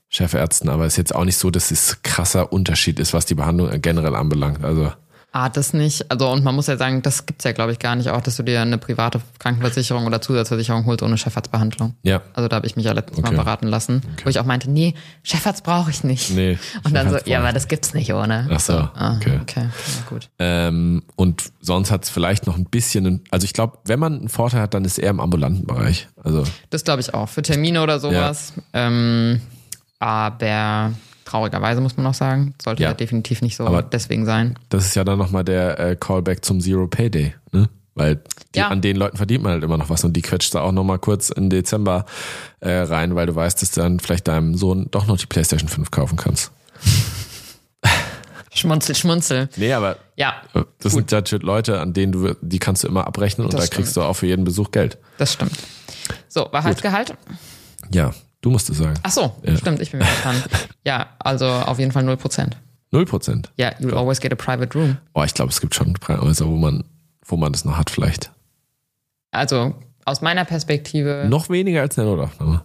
[0.09, 3.35] Chefärzten, aber es ist jetzt auch nicht so, dass es krasser Unterschied ist, was die
[3.35, 4.63] Behandlung generell anbelangt.
[4.65, 4.91] Also
[5.31, 6.09] Ah, das nicht.
[6.11, 8.35] Also, und man muss ja sagen, das gibt's ja, glaube ich, gar nicht auch, dass
[8.37, 11.93] du dir eine private Krankenversicherung oder Zusatzversicherung holst ohne Chefarztbehandlung.
[12.01, 13.35] ja, Also da habe ich mich ja letztens Okay.
[13.35, 16.31] mal beraten lassen, wo ich auch meinte, nee, Chefarzt brauche ich nicht.
[16.31, 18.47] Nee, Und dann so, ja, aber das gibt's nicht ohne.
[18.51, 19.39] Ach so, ah, okay.
[19.43, 19.65] okay.
[19.65, 20.29] Ja, gut.
[20.39, 24.29] Ähm, und sonst hat es vielleicht noch ein bisschen, also ich glaube, wenn man einen
[24.29, 26.07] Vorteil hat, dann ist er im ambulanten Bereich.
[26.23, 27.29] Also Das glaube ich auch.
[27.29, 28.53] Für Termine oder sowas.
[28.73, 29.41] Ähm,
[29.99, 30.93] aber
[31.29, 32.89] traurigerweise muss man auch sagen, sollte Ja.
[32.89, 34.57] ja definitiv nicht so Aber- deswegen sein.
[34.69, 37.69] das ist ja dann nochmal der äh, Callback zum Zero Pay Day, ne?
[37.95, 38.21] Weil
[38.55, 38.69] die, Ja.
[38.69, 40.99] an den Leuten verdient man halt immer noch was und die quetscht da auch nochmal
[40.99, 42.05] kurz in Dezember
[42.61, 45.67] äh, rein, weil du weißt, dass du dann vielleicht deinem Sohn doch noch die Playstation
[45.69, 46.51] 5 kaufen kannst.
[48.53, 49.47] Schmunzel, schmunzel.
[49.57, 53.05] Nee, aber Ja, äh, das sind ja Leute, an denen du, die kannst du immer
[53.05, 53.75] abrechnen und Das da stimmt.
[53.85, 54.97] kriegst du auch für jeden Besuch Geld.
[55.17, 55.53] das stimmt.
[56.27, 57.13] So, Wahrheitsgehalt?
[57.91, 58.95] Ja, du musst es sagen.
[59.03, 59.57] Ach so, Ja.
[59.57, 60.35] stimmt, ich bin mir dran.
[60.85, 62.57] Ja, also auf jeden Fall 0%.
[62.91, 63.51] Null Prozent.
[63.57, 64.97] Ja, you'll always get a private room.
[65.13, 66.83] Oh, ich glaube, es gibt schon Häuser, wo man,
[67.25, 68.31] wo man das noch hat vielleicht.
[69.31, 72.63] Also aus meiner Perspektive, Noch weniger als eine Notaufnahme.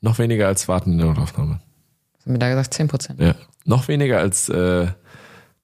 [0.00, 1.60] Noch weniger als warten in der Notaufnahme.
[2.16, 3.20] was haben wir da gesagt, 10%.
[3.20, 3.34] Ja.
[3.64, 4.86] Noch weniger als äh,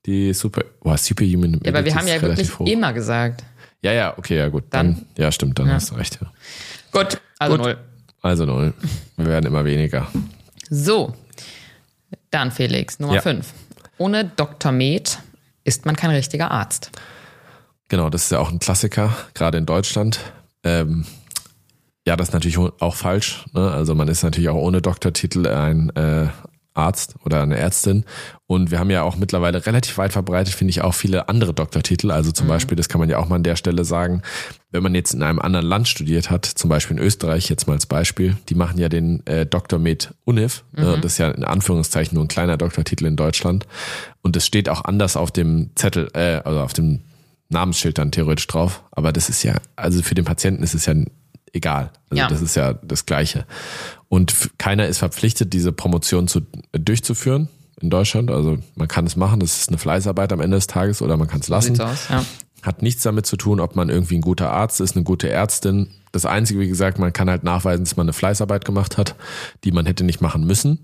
[0.07, 0.65] die Super.
[0.81, 1.61] Boah, Superhuman.
[1.63, 2.67] Ja, aber wir haben ja wirklich hoch.
[2.67, 3.45] immer gesagt.
[3.83, 4.65] Ja, ja, okay, ja, gut.
[4.71, 5.75] Dann, Dann- ja, stimmt, dann Ja.
[5.75, 6.19] hast du recht.
[6.21, 6.33] Ja.
[6.91, 7.65] Gut, also Gut.
[7.67, 7.79] null.
[8.25, 8.73] Also null.
[9.19, 10.09] Wir werden immer weniger.
[10.71, 11.15] So,
[12.31, 13.21] dann Felix, Nummer Ja.
[13.21, 13.53] 5.
[13.99, 14.73] Ohne Dr.
[14.73, 15.19] Med
[15.63, 16.91] ist man kein richtiger Arzt.
[17.89, 20.21] Genau, das ist ja auch ein Klassiker, gerade in Deutschland.
[20.63, 21.05] Ähm,
[22.07, 23.45] ja, das ist natürlich auch falsch.
[23.53, 23.71] Ne?
[23.71, 26.29] Also man ist natürlich auch ohne Doktortitel ein äh,
[26.75, 28.05] Arzt oder eine Ärztin.
[28.47, 32.11] Und wir haben ja auch mittlerweile relativ weit verbreitet, finde ich, auch viele andere Doktortitel.
[32.11, 34.23] Also zum Beispiel, das kann man ja auch mal an der Stelle sagen,
[34.71, 37.75] wenn man jetzt in einem anderen Land studiert hat, zum Beispiel in Österreich, jetzt mal
[37.75, 39.79] als Beispiel, die machen ja den äh, Dr.
[39.79, 40.65] Med Univ.
[40.73, 40.99] Ne?
[41.01, 43.67] Das ist ja in Anführungszeichen nur ein kleiner Doktortitel in Deutschland.
[44.23, 47.03] Und es steht auch anders auf dem Zettel, äh, also auf dem
[47.51, 48.83] Namensschild dann theoretisch drauf.
[48.91, 50.95] Aber das ist ja, also für den Patienten ist es ja
[51.53, 51.91] egal.
[52.11, 52.29] Also Ja.
[52.29, 53.47] das ist ja das Gleiche.
[54.15, 57.49] Und keiner ist verpflichtet, diese Promotion zu, durchzuführen
[57.81, 58.31] in Deutschland.
[58.31, 61.27] Also man kann es machen, das ist eine Fleißarbeit am Ende des Tages oder man
[61.27, 61.81] kann es lassen.
[61.81, 62.25] Aus, ja.
[62.63, 65.89] Hat nichts damit zu tun, ob man irgendwie ein guter Arzt ist, eine gute Ärztin.
[66.13, 69.17] Das Einzige, wie gesagt, man kann halt nachweisen, dass man eine Fleißarbeit gemacht hat,
[69.65, 70.79] die man hätte nicht machen müssen.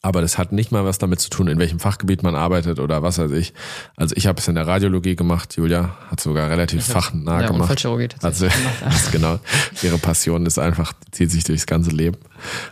[0.00, 3.02] Aber das hat nicht mal was damit zu tun, in welchem Fachgebiet man arbeitet oder
[3.02, 3.52] was weiß ich.
[3.96, 7.62] Also ich habe es in der Radiologie gemacht, Julia hat sogar relativ fachnah Ja, gemacht.
[7.62, 9.40] Unfallchirurgie Also gemacht, ist genau.
[9.82, 12.16] Ihre Passion ist einfach, zieht sich durchs ganze Leben.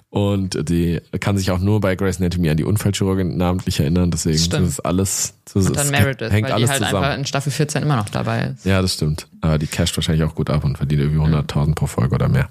[0.08, 4.12] Und die kann sich auch nur bei Grace Anatomy an die Unfallchirurgin namentlich erinnern.
[4.12, 7.04] Deswegen das ist alles, das Und dann ist- Meredith, hängt weil alles die halt zusammen.
[7.04, 8.64] einfach in Staffel 14 immer noch dabei ist.
[8.64, 9.26] Ja, das stimmt.
[9.46, 12.48] Aber die casht wahrscheinlich auch gut ab und verdient irgendwie 100.000 pro Folge oder mehr.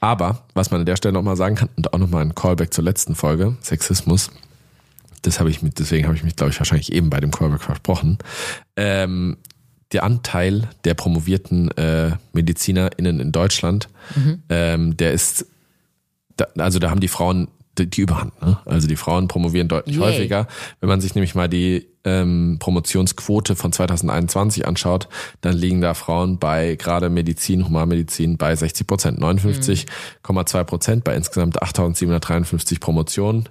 [0.00, 2.84] Aber, was man an der Stelle nochmal sagen kann, und auch nochmal ein Callback zur
[2.84, 4.30] letzten Folge, Sexismus,
[5.22, 7.62] das habe ich mit, deswegen habe ich mich, glaube ich, wahrscheinlich eben bei dem Callback
[7.62, 8.18] versprochen.
[8.76, 9.38] Ähm,
[9.92, 13.88] der Anteil der promovierten äh, MedizinerInnen in Deutschland,
[14.48, 15.46] ähm, der ist,
[16.36, 18.40] da, also da haben die Frauen die, die Überhand.
[18.42, 18.58] Ne?
[18.64, 20.04] Also die Frauen promovieren deutlich Yay.
[20.04, 20.46] häufiger.
[20.80, 25.08] Wenn man sich nämlich mal die ähm, Promotionsquote von 2021 anschaut,
[25.40, 31.62] dann liegen da Frauen bei gerade Medizin, Humanmedizin bei 60 Prozent, 59,2 Prozent bei insgesamt
[31.62, 33.48] 8.753 Promotionen.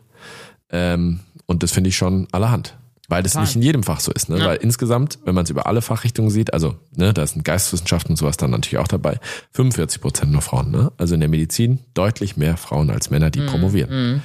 [0.70, 2.76] Ähm, und das finde ich schon allerhand.
[3.14, 3.46] Weil das Total.
[3.46, 4.30] nicht in jedem Fach so ist.
[4.30, 4.40] Ne?
[4.40, 4.46] Ja.
[4.48, 8.18] Weil insgesamt, wenn man es über alle Fachrichtungen sieht, also ne, da sind Geisteswissenschaften und
[8.18, 9.20] sowas dann natürlich auch dabei,
[9.52, 10.72] 45 Prozent nur Frauen.
[10.72, 10.92] Ne?
[10.98, 14.24] Also in der Medizin deutlich mehr Frauen als Männer, die promovieren.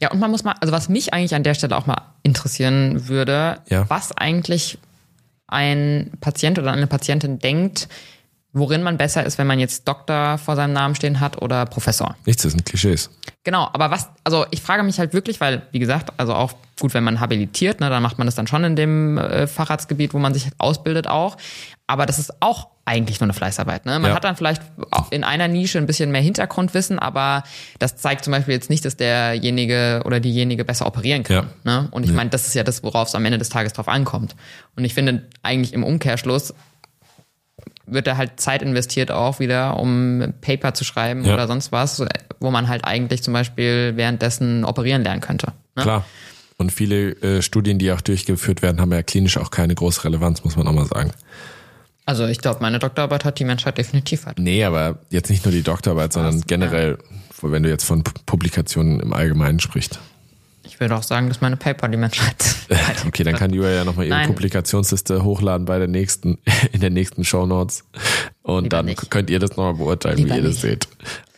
[0.00, 3.08] Ja, und man muss mal, also was mich eigentlich an der Stelle auch mal interessieren
[3.08, 3.88] würde, Ja.
[3.88, 4.78] was eigentlich
[5.48, 7.88] ein Patient oder eine Patientin denkt,
[8.58, 12.16] worin man besser ist, wenn man jetzt Doktor vor seinem Namen stehen hat oder Professor.
[12.24, 13.10] Nichts, das sind Klischees.
[13.44, 16.94] Genau, aber was, also ich frage mich halt wirklich, weil, wie gesagt, also auch gut,
[16.94, 20.18] wenn man habilitiert, ne, dann macht man das dann schon in dem äh, Facharztgebiet, wo
[20.18, 21.36] man sich ausbildet auch.
[21.86, 23.84] Aber das ist auch eigentlich nur eine Fleißarbeit.
[23.84, 23.98] Ne?
[23.98, 24.16] Man Ja.
[24.16, 24.62] hat dann vielleicht
[25.10, 27.42] in einer Nische ein bisschen mehr Hintergrundwissen, aber
[27.78, 31.48] das zeigt zum Beispiel jetzt nicht, dass derjenige oder diejenige besser operieren kann.
[31.64, 31.88] Ne?
[31.90, 34.34] Und ich meine, das ist ja das, worauf es am Ende des Tages drauf ankommt.
[34.76, 36.54] Und ich finde eigentlich im Umkehrschluss
[37.86, 41.34] wird da halt Zeit investiert auch wieder, um Paper zu schreiben Ja.
[41.34, 42.04] oder sonst was,
[42.40, 45.52] wo man halt eigentlich zum Beispiel währenddessen operieren lernen könnte.
[45.76, 45.82] Ne?
[45.82, 46.04] Klar.
[46.58, 50.42] Und viele äh, Studien, die auch durchgeführt werden, haben ja klinisch auch keine große Relevanz,
[50.42, 51.12] muss man auch mal sagen.
[52.06, 54.40] Also ich glaube, meine Doktorarbeit hat die Menschheit definitiv weiter.
[54.40, 56.46] Nee, aber jetzt nicht nur die Doktorarbeit, sondern Was?
[56.46, 56.98] generell,
[57.42, 59.98] wenn du jetzt von Publikationen im Allgemeinen sprichst.
[60.76, 62.36] Ich würde auch sagen, dass meine Paper die Menschheit
[63.06, 64.26] Okay, dann kann Julia ja nochmal ihre Nein.
[64.26, 66.36] Publikationsliste hochladen bei der nächsten,
[66.72, 67.84] in der nächsten Shownotes.
[68.42, 69.10] Und Lieber dann nicht.
[69.10, 70.60] könnt ihr das nochmal beurteilen, Lieber wie ihr das nicht.
[70.60, 70.88] seht.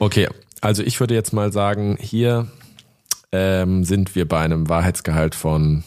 [0.01, 0.29] Okay,
[0.61, 2.48] also ich würde jetzt mal sagen, hier
[3.31, 5.85] ähm, sind wir bei einem Wahrheitsgehalt von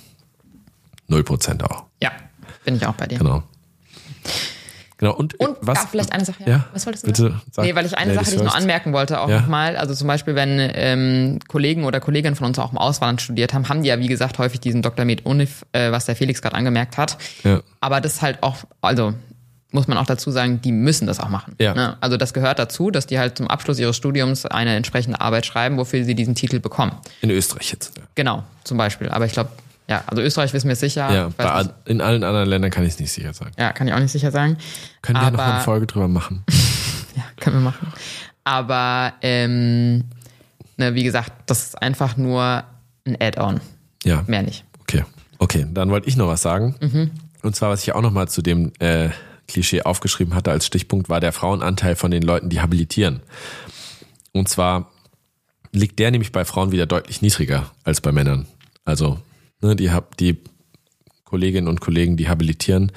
[1.10, 1.84] 0% auch.
[2.02, 2.12] Ja,
[2.64, 3.18] bin ich auch bei dir.
[3.18, 3.44] Genau.
[5.02, 5.80] Genau, und, Und was?
[5.80, 6.44] ja, vielleicht eine Sache.
[6.46, 7.42] Ja, Was wolltest du bitte sagen?
[7.52, 7.66] sag.
[7.66, 9.42] nee, weil ich eine Sache, die ich noch anmerken wollte, auch Ja.
[9.42, 9.76] nochmal.
[9.76, 13.68] Also zum Beispiel, wenn ähm, Kollegen oder Kolleginnen von uns auch im Ausland studiert haben,
[13.68, 15.04] haben die ja, wie gesagt, häufig diesen Dr.
[15.04, 17.18] Med Unif, äh, was der Felix gerade angemerkt hat.
[17.44, 17.62] Ja.
[17.82, 19.14] Aber das ist halt auch, also
[19.72, 21.56] muss man auch dazu sagen, die müssen das auch machen.
[21.60, 21.74] Ja.
[21.74, 21.98] Ne?
[22.00, 25.78] Also das gehört dazu, dass die halt zum Abschluss ihres Studiums eine entsprechende Arbeit schreiben,
[25.78, 26.92] wofür sie diesen Titel bekommen.
[27.22, 27.94] In Österreich jetzt.
[28.16, 29.10] Genau, zum Beispiel.
[29.10, 29.50] Aber ich glaube,
[29.92, 31.12] ja, also Österreich wissen wir sicher.
[31.12, 33.52] Ja, bei, in allen anderen Ländern kann ich es nicht sicher sagen.
[33.60, 34.56] ja, kann ich auch nicht sicher sagen.
[35.02, 36.44] Können wir ja noch eine Folge drüber machen.
[37.14, 37.92] Ja, können wir machen.
[38.46, 40.06] Aber ähm,
[40.78, 42.64] ne, wie gesagt, das ist einfach nur
[43.06, 43.60] ein Add-on.
[44.06, 44.24] Ja.
[44.28, 44.64] Mehr nicht.
[44.80, 45.04] Okay,
[45.38, 47.12] okay, dann wollte ich noch was sagen.
[47.42, 49.10] Und zwar, was ich auch noch mal zu dem äh,
[49.50, 53.20] Klischee aufgeschrieben hatte als Stichpunkt, war der Frauenanteil von den Leuten, die habilitieren.
[54.32, 54.90] Und zwar
[55.74, 58.48] liegt der nämlich bei Frauen wieder deutlich niedriger als bei Männern.
[58.86, 59.20] Also
[59.62, 60.38] ne, die, die
[61.26, 62.92] Kolleginnen und Kollegen, die habilitieren,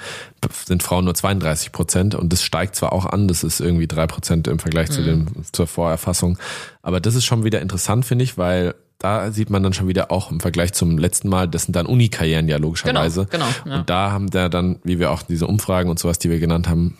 [0.65, 4.07] sind Frauen nur 32 Prozent und das steigt zwar auch an, das ist irgendwie drei
[4.07, 6.37] Prozent im Vergleich zu dem, zur Vorerfassung,
[6.81, 10.11] aber das ist schon wieder interessant, finde ich, weil da sieht man dann schon wieder
[10.11, 13.27] auch im Vergleich zum letzten Mal, das sind dann Uni-Karrieren ja logischerweise.
[13.29, 13.79] Genau, genau, ja.
[13.79, 16.67] Und da haben da dann, wie wir auch diese Umfragen und sowas, die wir genannt
[16.67, 16.97] haben,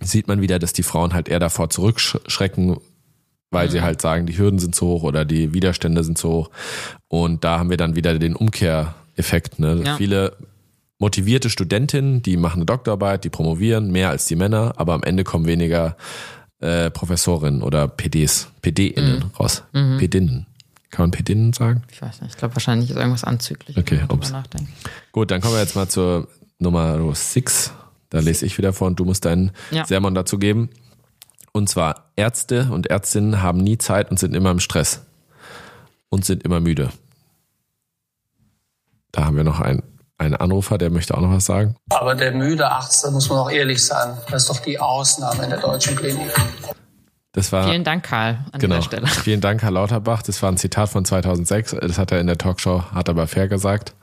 [0.00, 2.78] sieht man wieder, dass die Frauen halt eher davor zurückschrecken,
[3.50, 3.70] weil Mhm.
[3.72, 6.50] sie halt sagen, die Hürden sind zu hoch oder die Widerstände sind zu hoch.
[7.08, 9.58] Und da haben wir dann wieder den Umkehreffekt.
[9.58, 9.82] Ne?
[9.84, 9.96] Ja.
[9.96, 10.36] Viele
[10.98, 15.24] motivierte Studentinnen, die machen eine Doktorarbeit, die promovieren, mehr als die Männer, aber am Ende
[15.24, 15.96] kommen weniger
[16.60, 19.30] äh, Professorinnen oder PDs, PDinnen Mhm.
[19.38, 19.62] raus.
[19.72, 20.46] PDinnen.
[20.90, 21.82] Kann man PDinnen sagen?
[21.92, 22.30] Ich weiß nicht.
[22.32, 23.76] Ich glaube, wahrscheinlich ist irgendwas anzüglich.
[23.76, 24.30] Okay, wenn ups.
[24.32, 24.70] nachdenkt.
[25.12, 26.28] Gut, dann kommen wir jetzt mal zur
[26.58, 27.72] Nummer 6.
[28.08, 29.84] Da lese ich wieder vor und du musst deinen Ja.
[29.84, 30.70] Sermon dazu geben.
[31.52, 35.02] Und zwar, Ärzte und Ärztinnen haben nie Zeit und sind immer im Stress.
[36.08, 36.90] Und sind immer müde.
[39.12, 39.82] Da haben wir noch einen,
[40.18, 41.76] einen Anrufer, der möchte auch noch was sagen.
[41.90, 45.44] Aber der müde Arzt, da muss man auch ehrlich sein, das ist doch die Ausnahme
[45.44, 46.32] in der deutschen Klinik.
[47.32, 48.76] Das war Vielen Dank, Karl, an genau.
[48.76, 49.06] dieser Stelle.
[49.24, 50.22] Vielen Dank, Herr Lauterbach.
[50.22, 51.76] Das war ein Zitat von 2006.
[51.82, 53.94] Das hat er in der Talkshow, hat aber fair gesagt.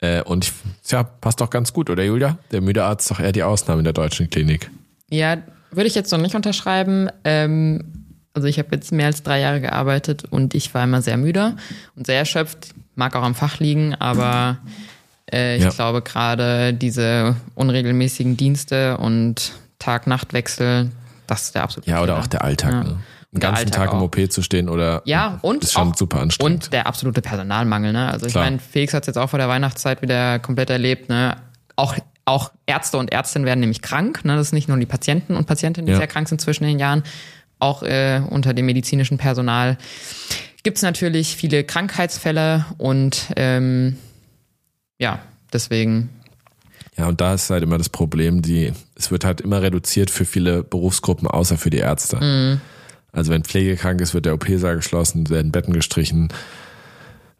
[0.00, 2.36] Äh, Und ich, tja, passt doch ganz gut, oder Julia?
[2.52, 4.70] Der müde Arzt ist doch eher die Ausnahme in der deutschen Klinik.
[5.08, 5.38] Ja,
[5.76, 7.08] würde ich jetzt noch nicht unterschreiben.
[7.24, 7.84] Ähm,
[8.32, 11.54] also ich habe jetzt mehr als drei Jahre gearbeitet und ich war immer sehr müde
[11.96, 12.74] und sehr erschöpft.
[12.96, 14.58] Mag auch am Fach liegen, aber
[15.32, 15.70] äh, ich Ja.
[15.70, 20.90] glaube gerade diese unregelmäßigen Dienste und Tag-Nacht-Wechsel,
[21.26, 22.22] das ist der absolute Ja, oder Fehler.
[22.22, 22.72] auch der Alltag.
[22.72, 22.82] Ja.
[22.84, 22.96] Ne?
[23.32, 24.02] Den ganzen Alltag Tag im auch.
[24.02, 26.64] OP zu stehen oder Ja, und ist schon auch, super anstrengend.
[26.66, 28.08] Und der absolute Personalmangel, ne?
[28.08, 28.44] Also ich Klar.
[28.44, 31.36] meine, Felix hat es jetzt auch vor der Weihnachtszeit wieder komplett erlebt, ne?
[31.74, 34.36] Auch, auch Ärzte und Ärztinnen werden nämlich krank, ne?
[34.36, 35.98] Das ist nicht nur die Patienten und Patientinnen, die Ja.
[35.98, 37.02] sehr krank sind zwischen den Jahren,
[37.58, 39.76] auch äh, unter dem medizinischen Personal
[40.62, 43.98] gibt es natürlich viele Krankheitsfälle und ähm,
[44.98, 45.20] ja,
[45.52, 46.08] deswegen
[46.96, 50.24] Ja, und da ist halt immer das Problem, die, es wird halt immer reduziert für
[50.24, 52.16] viele Berufsgruppen, außer für die Ärzte.
[52.16, 52.60] Mhm.
[53.12, 56.28] Also wenn Pflege krank ist, wird der OP-Saal geschlossen, werden Betten gestrichen.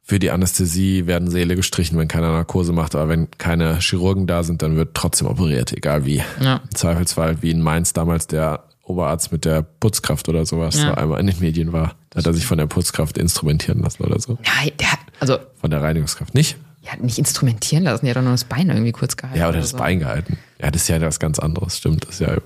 [0.07, 4.43] Für die Anästhesie werden Säle gestrichen, wenn keiner Narkose macht, aber wenn keine Chirurgen da
[4.43, 6.23] sind, dann wird trotzdem operiert, egal wie.
[6.43, 6.57] Ja.
[6.63, 10.93] Im Zweifelsfall, wie in Mainz damals der Oberarzt mit der Putzkraft oder sowas, Ja.
[10.93, 11.95] einmal in den Medien war.
[12.11, 14.37] Da hat er sich von der Putzkraft instrumentieren lassen oder so.
[14.45, 16.59] ja, der hat, also Von der Reinigungskraft nicht?
[16.83, 19.39] ja, nicht instrumentieren lassen, die hat doch nur das Bein irgendwie kurz gehalten.
[19.41, 19.79] Ja, oder das so.
[19.79, 20.37] Bein gehalten.
[20.61, 22.05] Ja, das ist ja was ganz anderes, stimmt.
[22.05, 22.37] Das ist ja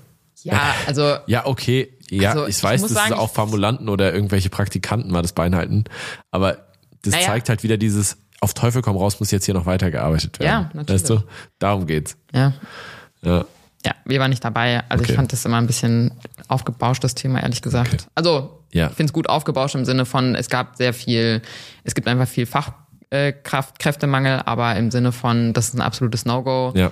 [0.45, 1.89] Ja, also Ja, okay.
[2.09, 5.33] Ja, Also, ich ich weiß, muss dass sagen, auch Formulanten oder irgendwelche Praktikanten mal das
[5.33, 5.85] Bein halten.
[6.31, 6.68] Aber
[7.11, 7.27] das Naja.
[7.33, 10.49] zeigt halt wieder dieses, auf Teufel komm raus, muss jetzt hier noch weitergearbeitet werden.
[10.51, 11.03] Ja, natürlich.
[11.03, 11.23] Weißt du?
[11.59, 12.17] Darum geht's.
[12.35, 12.53] ja.
[13.23, 13.45] Ja.
[13.87, 14.83] Ja, wir waren nicht dabei.
[14.89, 15.13] Also Okay.
[15.13, 16.11] ich fand das immer ein bisschen
[16.49, 17.95] aufgebauscht, das Thema, ehrlich gesagt.
[17.95, 18.03] Okay.
[18.17, 18.89] Also, Ja.
[18.89, 21.43] ich finde es gut aufgebauscht im Sinne von, es gab sehr viel,
[21.85, 26.73] es gibt einfach viel Fachkraft, Kräftemangel, aber im Sinne von, das ist ein absolutes No-Go.
[26.75, 26.91] Ja.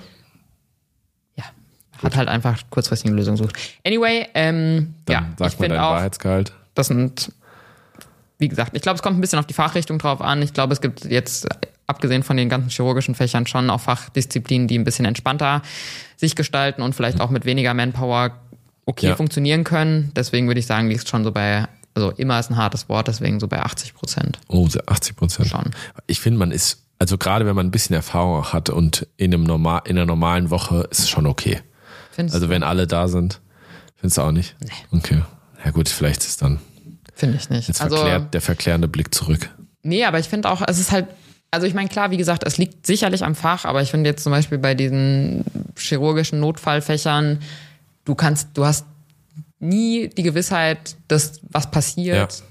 [1.34, 1.44] Ja.
[2.02, 3.56] Hat halt einfach kurzfristig eine Lösung gesucht.
[3.84, 6.52] Anyway, ähm, Dann ja, sag ich mal dein auch, Wahrheitsgehalt.
[6.74, 7.32] das sind,
[8.38, 10.42] wie gesagt, ich glaube, es kommt ein bisschen auf die Fachrichtung drauf an.
[10.42, 11.46] Ich glaube, es gibt jetzt,
[11.86, 15.62] abgesehen von den ganzen chirurgischen Fächern, schon auch Fachdisziplinen, die ein bisschen entspannter
[16.16, 18.32] sich gestalten und vielleicht auch mit weniger Manpower
[18.84, 19.16] okay Ja.
[19.16, 20.12] funktionieren können.
[20.14, 23.40] Deswegen würde ich sagen, liegt schon so bei, also immer ist ein hartes Wort, deswegen
[23.40, 24.38] so bei 80 Prozent.
[24.48, 25.48] Oh, 80 Prozent.
[25.48, 25.70] Schon.
[26.06, 29.32] Ich finde, man ist, also gerade wenn man ein bisschen Erfahrung auch hat und in,
[29.34, 31.60] einem normal, in einer normalen Woche ist es schon okay.
[32.12, 33.40] Findest also wenn alle da sind,
[33.96, 34.56] findest du auch nicht?
[34.60, 34.98] Nee.
[34.98, 35.22] Okay.
[35.64, 36.60] Ja gut, vielleicht ist dann
[37.16, 37.66] Finde ich nicht.
[37.66, 39.48] jetzt also, verklärt, der verklärende Blick zurück.
[39.82, 41.06] Nee, aber ich finde auch, es ist halt,
[41.50, 44.22] also ich meine, klar, wie gesagt, es liegt sicherlich am Fach, aber ich finde jetzt
[44.22, 45.42] zum Beispiel bei diesen
[45.78, 47.40] chirurgischen Notfallfächern,
[48.04, 48.84] du kannst, du hast
[49.58, 52.42] nie die Gewissheit, dass was passiert.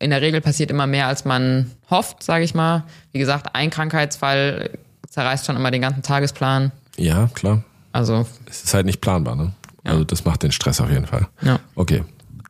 [0.00, 2.82] In der Regel passiert immer mehr, als man hofft, sage ich mal.
[3.12, 4.70] Wie gesagt, ein Krankheitsfall
[5.08, 6.72] zerreißt schon immer den ganzen Tagesplan.
[6.96, 7.62] Ja, klar.
[7.92, 9.52] Also, Es ist halt nicht planbar, ne?
[9.84, 11.28] Also das macht den Stress auf jeden Fall.
[11.42, 11.60] ja.
[11.76, 12.02] Okay.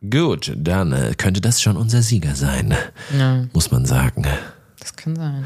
[0.08, 2.74] Gut, dann äh, könnte das schon unser Sieger sein.
[3.16, 3.44] Ja.
[3.52, 4.26] Muss man sagen.
[4.78, 5.44] Das kann sein.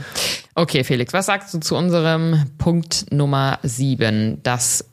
[0.55, 4.85] Okay, Felix, was sagst du zu unserem Punkt Nummer sieben, dass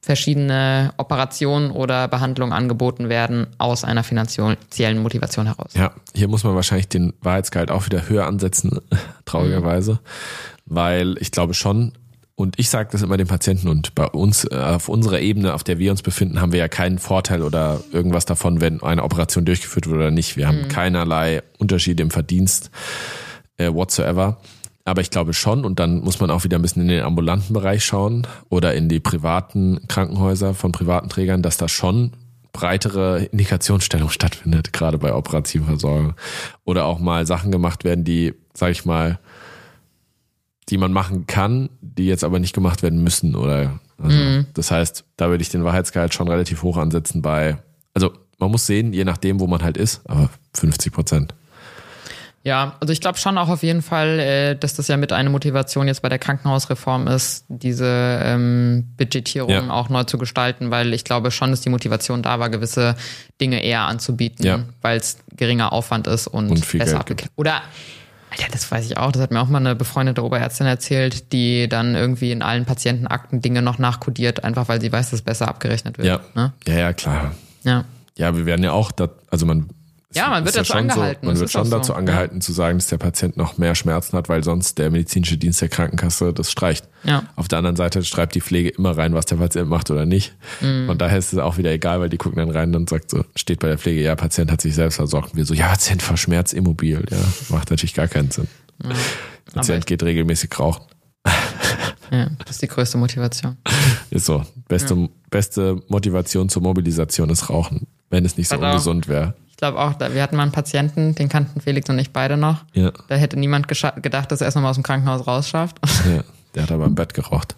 [0.00, 5.72] verschiedene Operationen oder Behandlungen angeboten werden aus einer finanziellen Motivation heraus?
[5.74, 8.80] Ja, hier muss man wahrscheinlich den Wahrheitsgehalt auch wieder höher ansetzen,
[9.26, 10.00] traurigerweise.
[10.64, 11.92] Weil ich glaube schon,
[12.40, 15.62] und ich sage das immer den Patienten und bei uns, äh, auf unserer Ebene, auf
[15.62, 19.44] der wir uns befinden, haben wir ja keinen Vorteil oder irgendwas davon, wenn eine Operation
[19.44, 20.38] durchgeführt wird oder nicht.
[20.38, 22.70] Wir haben keinerlei Unterschiede im Verdienst
[23.58, 24.38] äh, whatsoever.
[24.86, 27.52] Aber ich glaube schon, und dann muss man auch wieder ein bisschen in den ambulanten
[27.52, 32.12] Bereich schauen oder in die privaten Krankenhäuser von privaten Trägern, dass da schon
[32.52, 36.14] breitere Indikationsstellung stattfindet, gerade bei operativen Versorgung.
[36.64, 39.18] Oder auch mal Sachen gemacht werden, die, sag ich mal,
[40.70, 43.34] die man machen kann, die jetzt aber nicht gemacht werden müssen.
[43.36, 47.58] Oder also, das heißt, da würde ich den Wahrheitsgehalt schon relativ hoch ansetzen bei,
[47.94, 51.34] also man muss sehen, je nachdem, wo man halt ist, aber 50 Prozent.
[52.42, 55.28] Ja, also ich glaube schon auch auf jeden Fall, äh, dass das ja mit einer
[55.28, 59.70] Motivation jetzt bei der Krankenhausreform ist, diese ähm, Budgetierung Ja.
[59.70, 62.96] auch neu zu gestalten, weil ich glaube schon, dass die Motivation da war, gewisse
[63.42, 64.60] Dinge eher anzubieten, Ja.
[64.80, 67.32] weil es geringer Aufwand ist und, Und viel besser Geld abgeklärt.
[67.36, 67.60] Oder
[68.30, 69.12] Alter, das weiß ich auch.
[69.12, 73.40] Das hat mir auch mal eine befreundete Oberärztin erzählt, die dann irgendwie in allen Patientenakten
[73.40, 76.06] Dinge noch nachkodiert, einfach weil sie weiß, dass es besser abgerechnet wird.
[76.06, 76.20] Ja.
[76.34, 76.52] Ne?
[76.66, 77.32] ja, ja, klar.
[77.64, 77.84] ja.
[78.16, 79.70] Ja, wir werden ja auch, da, also man
[80.12, 82.40] Ja, man wird dazu schon angehalten, So, man das wird schon auch so, dazu angehalten
[82.40, 85.68] zu sagen, dass der Patient noch mehr Schmerzen hat, weil sonst der medizinische Dienst der
[85.68, 86.86] Krankenkasse das streicht.
[87.04, 87.22] Ja.
[87.36, 90.34] Auf der anderen Seite schreibt die Pflege immer rein, was der Patient macht oder nicht.
[90.60, 90.86] Mhm.
[90.86, 93.24] Von daher ist es auch wieder egal, weil die gucken dann rein und sagt so,
[93.36, 95.32] steht bei der Pflege, ja, Patient hat sich selbst versorgt.
[95.32, 97.04] Und wir so, ja, Patient vor Schmerz immobil.
[97.10, 97.16] Ja,
[97.48, 98.48] macht natürlich gar keinen Sinn.
[99.54, 100.84] Patient ich- geht regelmäßig rauchen.
[102.10, 103.56] ja, das ist die größte Motivation.
[104.10, 104.44] Ist so.
[104.68, 109.34] Beste, beste Motivation zur Mobilisation ist Rauchen, wenn es nicht so auch- ungesund wäre.
[109.50, 112.36] Ich glaube auch, da, wir hatten mal einen Patienten, den kannten Felix und ich beide
[112.38, 112.64] noch.
[112.72, 112.92] Ja.
[113.08, 115.78] Da hätte niemand gedacht, dass er es nochmal aus dem Krankenhaus rausschafft.
[116.06, 116.22] ja.
[116.54, 117.54] Der hat aber im Bett geraucht.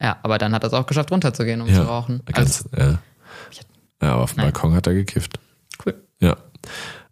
[0.00, 2.20] ja, aber dann hat er es auch geschafft, runterzugehen, um zu rauchen.
[2.26, 2.98] Ganz, ja.
[4.02, 4.52] ja, aber auf dem Nein.
[4.52, 5.38] Balkon hat er gekifft.
[5.84, 5.94] cool.
[6.20, 6.36] Ja.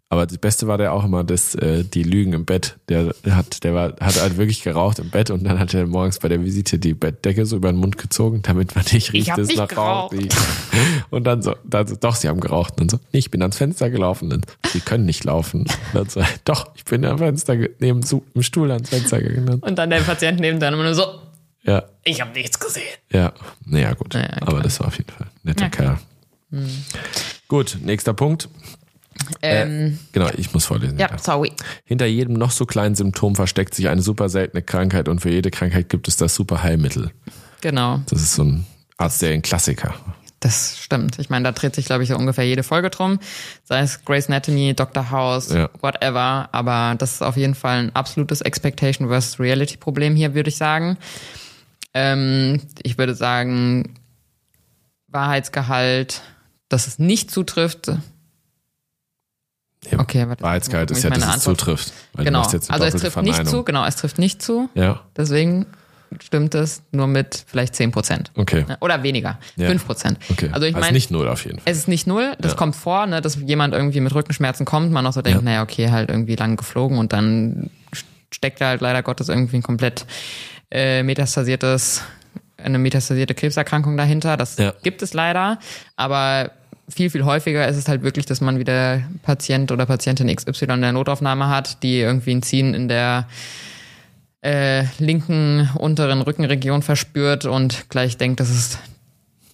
[0.09, 2.77] Aber das Beste war der auch immer, dass äh, die Lügen im Bett.
[2.89, 6.19] Der hat, der war, hat halt wirklich geraucht im Bett und dann hat er morgens
[6.19, 9.53] bei der Visite die Bettdecke so über den Mund gezogen, damit man nicht riecht, dass
[9.55, 10.35] nach Rauch riecht.
[11.15, 12.73] Und dann so, dann so, doch, sie haben geraucht.
[12.73, 14.31] Und dann so, nee, ich bin ans Fenster gelaufen.
[14.33, 15.61] Und sie können nicht laufen.
[15.61, 19.59] Und dann so, doch, ich bin am Fenster, neben dem Stuhl ans Fenster gegangen.
[19.61, 21.05] Und dann der Patient neben dann immer nur so,
[21.63, 22.83] Ja, ich habe nichts gesehen.
[23.11, 23.31] ja,
[23.65, 24.13] naja, gut.
[24.13, 25.97] Naja, Aber das war auf jeden Fall ein netter Ja, Kerl.
[27.47, 28.49] Gut, nächster Punkt.
[29.41, 30.97] Ähm, Genau, ich muss vorlesen.
[30.99, 31.51] ja, sorry.
[31.85, 35.51] Hinter jedem noch so kleinen Symptom versteckt sich eine super seltene Krankheit und für jede
[35.51, 37.11] Krankheit gibt es das super Heilmittel.
[37.61, 38.65] Genau, Das ist so ein
[38.97, 39.95] Arztserien-Klassiker.
[40.45, 41.17] Das stimmt.
[41.19, 43.19] Ich meine, da dreht sich, glaube ich, so ungefähr jede Folge drum.
[43.63, 45.09] Sei es Grey's Anatomy, Dr.
[45.09, 45.69] House, Ja.
[45.81, 46.49] whatever.
[46.51, 50.57] Aber das ist auf jeden Fall ein absolutes Expectation versus Reality Problem hier, würde ich
[50.57, 50.97] sagen.
[51.93, 53.95] Ähm, ich würde sagen,
[55.07, 56.21] Wahrheitsgehalt,
[56.69, 57.87] dass es nicht zutrifft.
[59.89, 60.43] Ja, Okay, warte.
[60.43, 61.93] Wahrheitsgehalt ist ja, dass meine es Antwort- zutrifft.
[62.17, 62.41] Genau.
[62.41, 64.69] Also es trifft nicht zu, genau, es trifft nicht zu.
[64.73, 65.65] Ja, Deswegen
[66.21, 68.31] stimmt es nur mit vielleicht 10 Prozent.
[68.35, 68.65] okay.
[68.81, 69.39] Oder weniger.
[69.55, 69.67] Ja.
[69.67, 70.19] 5 Prozent.
[70.29, 70.49] okay.
[70.51, 71.71] Also ich meine, nicht null auf jeden Fall.
[71.71, 72.57] es ist nicht null, das Ja.
[72.57, 75.43] kommt vor, ne, dass jemand irgendwie mit Rückenschmerzen kommt, man auch so denkt, Ja.
[75.45, 77.69] naja, okay, halt irgendwie lang geflogen und dann
[78.31, 80.05] steckt da halt leider Gottes irgendwie ein komplett
[80.71, 82.01] äh, metastasiertes,
[82.57, 84.35] eine metastasierte Krebserkrankung dahinter.
[84.37, 84.73] Das Ja.
[84.83, 85.59] gibt es leider,
[85.95, 86.51] aber
[86.89, 90.81] viel, viel häufiger ist es halt wirklich, dass man wieder Patient oder Patientin XY in
[90.81, 93.27] der Notaufnahme hat, die irgendwie ein Ziehen in der
[94.45, 98.79] äh, linken unteren Rückenregion verspürt und gleich denkt, das ist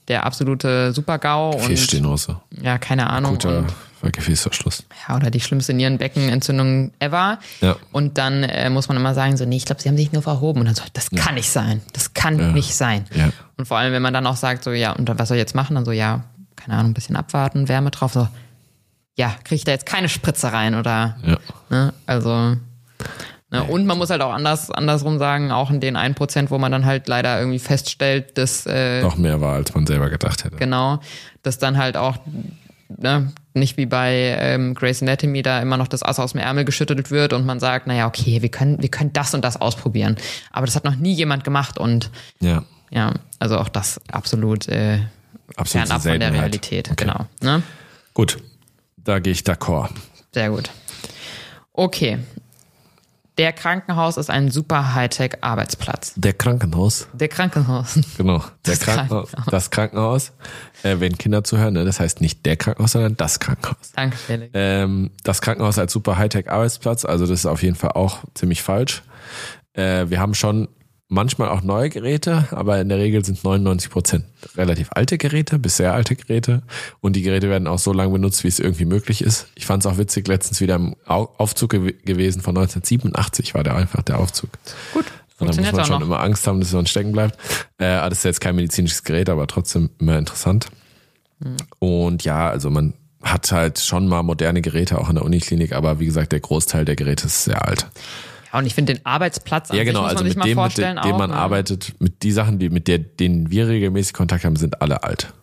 [0.07, 2.41] der absolute Super-GAU und Gefäßstenose.
[2.61, 3.31] ja, keine Ahnung.
[3.33, 3.65] Guter
[4.01, 4.83] Und, Gefäßverschluss.
[5.07, 7.37] ja, oder die schlimmste Nierenbeckenentzündung ever.
[7.61, 7.75] Ja.
[7.91, 10.23] Und dann äh, muss man immer sagen, so, nee, ich glaube, sie haben sich nur
[10.23, 10.59] verhoben.
[10.61, 11.81] Und dann so, das kann nicht sein.
[11.93, 13.05] Das kann nicht sein.
[13.15, 13.29] Ja.
[13.57, 15.53] Und vor allem, wenn man dann auch sagt, so, ja, und was soll ich jetzt
[15.55, 15.75] machen?
[15.75, 16.23] Dann so, ja,
[16.55, 18.27] keine Ahnung, ein bisschen abwarten, Wärme drauf, so,
[19.15, 21.37] ja, kriege ich da jetzt keine Spritze rein oder, Ja.
[21.69, 21.93] ne?
[22.07, 22.57] Also,
[23.51, 23.63] Ne?
[23.63, 26.85] Und man muss halt auch anders, andersrum sagen, auch in den 1%, wo man dann
[26.85, 30.55] halt leider irgendwie feststellt, dass äh, Noch mehr war, als man selber gedacht hätte.
[30.55, 30.99] genau,
[31.43, 32.17] dass dann halt auch
[32.97, 36.63] ne, nicht wie bei ähm, Grey's Anatomy da immer noch das Ass aus dem Ärmel
[36.63, 40.15] geschüttelt wird und man sagt, naja, okay, wir können, wir können das und das ausprobieren.
[40.51, 42.09] Aber das hat noch nie jemand gemacht und
[42.39, 44.99] Ja, ja, also auch das absolut äh,
[45.57, 46.89] absolut fernab von der Realität.
[46.91, 47.05] Okay.
[47.05, 47.25] Genau.
[47.41, 47.63] Ne?
[48.13, 48.37] Gut,
[48.97, 49.89] da gehe ich d'accord.
[50.33, 50.69] Sehr gut.
[51.73, 52.19] Okay.
[53.41, 56.13] Der Krankenhaus ist ein super Hightech-Arbeitsplatz.
[56.15, 57.97] Der Krankenhaus, Der Krankenhaus.
[58.15, 58.37] genau.
[58.37, 59.51] Der Das Krankenhaus, Krankenhaus.
[59.51, 60.31] das Krankenhaus.
[60.83, 63.93] Äh, wenn Kinder zuhören, ne, das heißt nicht der Krankenhaus, sondern das Krankenhaus.
[63.95, 64.51] Danke, Felix.
[64.53, 69.01] Ähm, das Krankenhaus als super Hightech-Arbeitsplatz, also das ist auf jeden Fall auch ziemlich falsch.
[69.73, 70.67] Äh, wir haben schon
[71.11, 75.77] manchmal auch neue Geräte, aber in der Regel sind 99 Prozent relativ alte Geräte, bis
[75.77, 76.63] sehr alte Geräte.
[77.01, 79.47] Und die Geräte werden auch so lange benutzt, wie es irgendwie möglich ist.
[79.55, 83.63] Ich fand es auch witzig, letztens wieder im Au- Aufzug gew gewesen von 1987 war
[83.63, 84.49] der einfach der Aufzug.
[84.93, 85.05] Gut.
[85.39, 86.05] Und da muss man schon noch.
[86.07, 87.35] immer Angst haben, dass man stecken bleibt.
[87.77, 90.67] Äh, das ist jetzt kein medizinisches Gerät, aber trotzdem immer interessant.
[91.43, 91.57] Hm.
[91.79, 95.99] Und ja, also man hat halt schon mal moderne Geräte auch in der Uniklinik, aber
[95.99, 97.87] wie gesagt, der Großteil der Geräte ist sehr alt.
[98.51, 100.39] Ja, und ich finde den Arbeitsplatz an ja, genau, sich muss also man sich mit
[100.39, 101.35] mal dem, mit vorstellen dem, dem auch, man ne?
[101.35, 105.33] arbeitet, mit die Sachen, die, mit der, denen wir regelmäßig Kontakt haben, sind alle alt.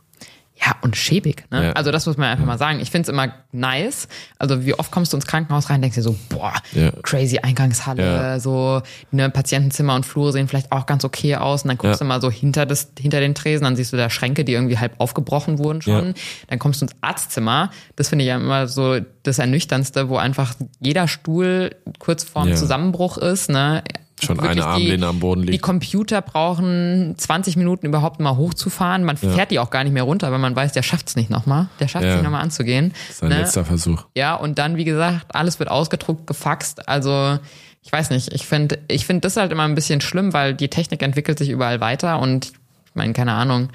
[0.61, 1.45] Ja, und schäbig.
[1.51, 1.67] Ne?
[1.67, 1.73] Ja.
[1.73, 2.81] Also das muss man einfach mal sagen.
[2.81, 4.09] Ich finde es immer nice.
[4.39, 6.91] Also wie oft kommst du ins Krankenhaus rein, denkst dir so, boah, Ja.
[7.03, 8.41] crazy Eingangshalle, Ja.
[8.41, 11.63] so ne, Patientenzimmer und Flure sehen vielleicht auch ganz okay aus.
[11.63, 14.11] Und dann guckst du mal so hinter, das, hinter den Tresen, dann siehst du da
[14.11, 16.15] Schränke, die irgendwie halb aufgebrochen wurden schon.
[16.49, 17.71] Dann kommst du ins Arztzimmer.
[17.95, 22.57] Das finde ich ja immer so das Ernüchterndste, wo einfach jeder Stuhl kurz vorm.
[22.57, 23.49] Zusammenbruch ist.
[23.49, 23.85] Ne?
[24.21, 25.63] Schon eine Armlehne am Boden Die liegt.
[25.63, 29.05] Computer brauchen 20 Minuten überhaupt mal hochzufahren.
[29.05, 31.31] Man fährt die auch gar nicht mehr runter, weil man weiß, der schafft es nicht
[31.31, 31.69] nochmal.
[31.81, 32.15] Der schafft es Ja.
[32.17, 32.93] nicht nochmal anzugehen.
[33.13, 33.39] Sein Ne?
[33.39, 34.05] letzter Versuch.
[34.17, 36.89] Ja, und dann, wie gesagt, alles wird ausgedruckt, gefaxt.
[36.89, 37.39] Also,
[37.83, 40.69] ich weiß nicht, ich finde ich finde das halt immer ein bisschen schlimm, weil die
[40.69, 43.69] Technik entwickelt sich überall weiter und ich meine, keine Ahnung,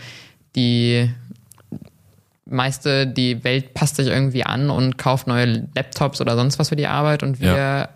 [0.56, 1.10] die
[2.46, 6.76] meiste, die Welt passt sich irgendwie an und kauft neue Laptops oder sonst was für
[6.76, 7.90] die Arbeit und wir, Ja.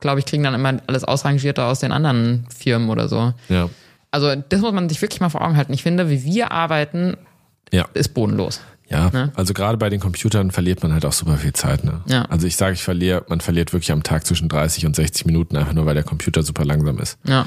[0.00, 3.32] Glaube ich, kriegen dann immer alles ausrangierter aus den anderen Firmen oder so.
[3.48, 3.68] Ja.
[4.10, 5.72] Also, das muss man sich wirklich mal vor Augen halten.
[5.72, 7.16] Ich finde, wie wir arbeiten,
[7.72, 7.86] Ja.
[7.94, 8.60] ist bodenlos.
[8.88, 9.30] Ja, Ne?
[9.36, 11.84] also gerade bei den Computern verliert man halt auch super viel Zeit.
[11.84, 12.00] Ne?
[12.06, 12.22] Ja.
[12.22, 15.56] Also ich sage, ich verliere, man verliert wirklich am Tag zwischen 30 und 60 Minuten
[15.56, 17.16] einfach nur, weil der Computer super langsam ist.
[17.24, 17.46] Ja.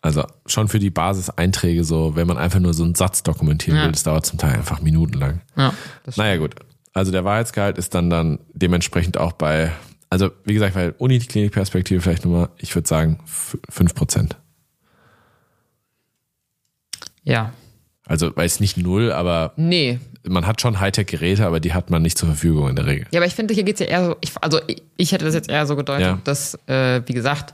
[0.00, 3.84] Also schon für die Basiseinträge so, wenn man einfach nur so einen Satz dokumentieren Ja.
[3.84, 5.40] will, das dauert zum Teil einfach minutenlang.
[5.56, 5.74] Ja.
[6.16, 6.54] Naja gut,
[6.94, 9.72] also der Wahrheitsgehalt ist dann dann dementsprechend auch bei,
[10.10, 14.32] also wie gesagt, weil Uni-Klinik-Perspektive vielleicht nochmal, ich würde sagen f- 5%.
[17.24, 17.52] ja.
[18.06, 22.00] Also weil es nicht null, aber Nee, man hat schon Hightech-Geräte, aber die hat man
[22.00, 23.06] nicht zur Verfügung in der Regel.
[23.10, 25.34] Ja, aber ich finde, hier geht's ja eher so, ich, also ich, ich hätte das
[25.34, 26.18] jetzt eher so gedeutet, Ja.
[26.24, 27.52] dass, äh, wie gesagt,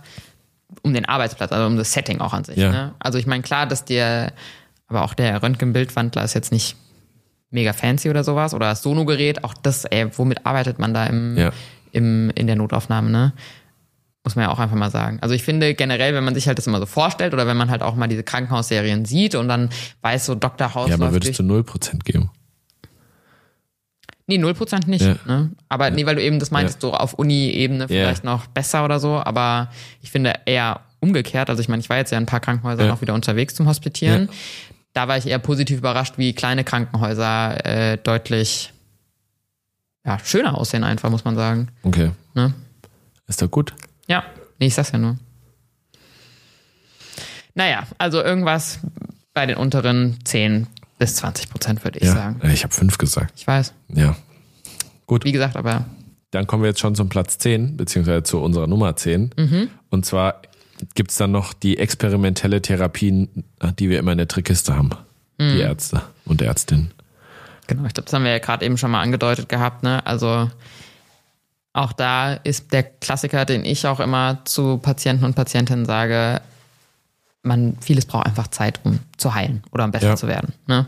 [0.82, 2.56] um den Arbeitsplatz, also um das Setting auch an sich.
[2.56, 2.70] Ja.
[2.70, 2.94] Ne?
[3.00, 4.32] Also ich meine, klar, dass der,
[4.86, 6.76] aber auch der Röntgenbildwandler ist jetzt nicht
[7.50, 11.36] mega fancy oder sowas oder das Sonogerät, auch das, ey, womit arbeitet man da im,
[11.36, 11.52] Ja.
[11.94, 13.32] Im, in der Notaufnahme, ne?
[14.24, 15.18] Muss man ja auch einfach mal sagen.
[15.20, 17.70] Also ich finde generell, wenn man sich halt das immer so vorstellt oder wenn man
[17.70, 19.68] halt auch mal diese Krankenhausserien sieht und dann
[20.00, 20.74] weiß so Dr.
[20.74, 22.30] House Ja, aber würdest durch- du 0% geben?
[24.26, 25.04] Nee, 0% nicht.
[25.04, 25.16] Ja.
[25.26, 25.50] Ne?
[25.68, 29.16] Aber nee, weil du eben das meintest, so auf Uni-Ebene vielleicht noch besser oder so.
[29.22, 31.50] Aber ich finde eher umgekehrt.
[31.50, 32.94] Also ich meine, ich war jetzt ja in ein paar Krankenhäusern Ja.
[32.94, 34.22] auch wieder unterwegs zum Hospitieren.
[34.30, 34.34] Ja.
[34.94, 38.72] Da war ich eher positiv überrascht, wie kleine Krankenhäuser äh, deutlich
[40.04, 41.68] ja, schöner aussehen einfach, muss man sagen.
[41.82, 42.10] Okay.
[42.34, 42.52] Ne?
[43.26, 43.74] Ist doch gut.
[44.06, 44.24] Ja,
[44.58, 45.16] nee, ich sag's ja nur.
[47.54, 48.80] Naja, also irgendwas
[49.32, 50.66] bei den unteren 10
[50.98, 52.40] bis 20 Prozent, würde ich Ja, sagen.
[52.52, 53.32] Ich habe fünf gesagt.
[53.36, 53.72] Ich weiß.
[53.88, 54.16] Ja.
[55.22, 55.84] Wie gesagt, aber
[56.30, 59.30] Dann kommen wir jetzt schon zum Platz 10, beziehungsweise zu unserer Nummer 10.
[59.36, 59.68] Mhm.
[59.90, 60.42] Und zwar
[60.94, 63.44] gibt's dann noch die experimentelle Therapien,
[63.78, 64.90] die wir immer in der Trickkiste haben.
[65.38, 65.52] Mhm.
[65.52, 66.90] Die Ärzte und Ärztinnen.
[67.66, 70.04] Genau, ich glaube, das haben wir ja gerade eben schon mal angedeutet gehabt, ne?
[70.06, 70.50] Also
[71.72, 76.40] auch da ist der Klassiker, den ich auch immer zu Patienten und Patientinnen sage,
[77.42, 80.16] man, vieles braucht einfach Zeit, um zu heilen oder um besser Ja.
[80.16, 80.54] zu werden.
[80.66, 80.86] Ne?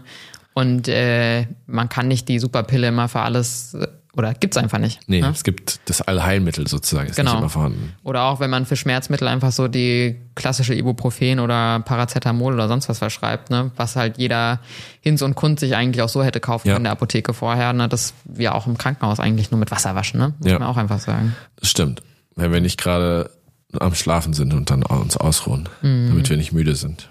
[0.55, 5.01] Und äh, man kann nicht die Superpille immer für alles, äh, oder gibt's einfach nicht.
[5.07, 5.29] Nee, Ne?
[5.29, 7.33] es gibt das Allheilmittel sozusagen, ist Genau.
[7.33, 7.93] nicht immer vorhanden.
[8.03, 12.89] Oder auch wenn man für Schmerzmittel einfach so die klassische Ibuprofen oder Paracetamol oder sonst
[12.89, 13.71] was verschreibt, ne?
[13.77, 14.61] was halt jeder
[15.01, 16.75] Hinz und Kunz sich eigentlich auch so hätte kaufen Ja.
[16.75, 17.89] können in der Apotheke vorher, ne?
[17.89, 20.35] dass wir auch im Krankenhaus eigentlich nur mit Wasser waschen, ne?
[20.39, 20.59] muss Ja.
[20.59, 21.37] man auch einfach sagen.
[21.61, 22.03] Das stimmt.
[22.35, 23.31] Wenn wir nicht gerade
[23.79, 26.09] am Schlafen sind und dann uns ausruhen, Mhm.
[26.09, 27.11] damit wir nicht müde sind.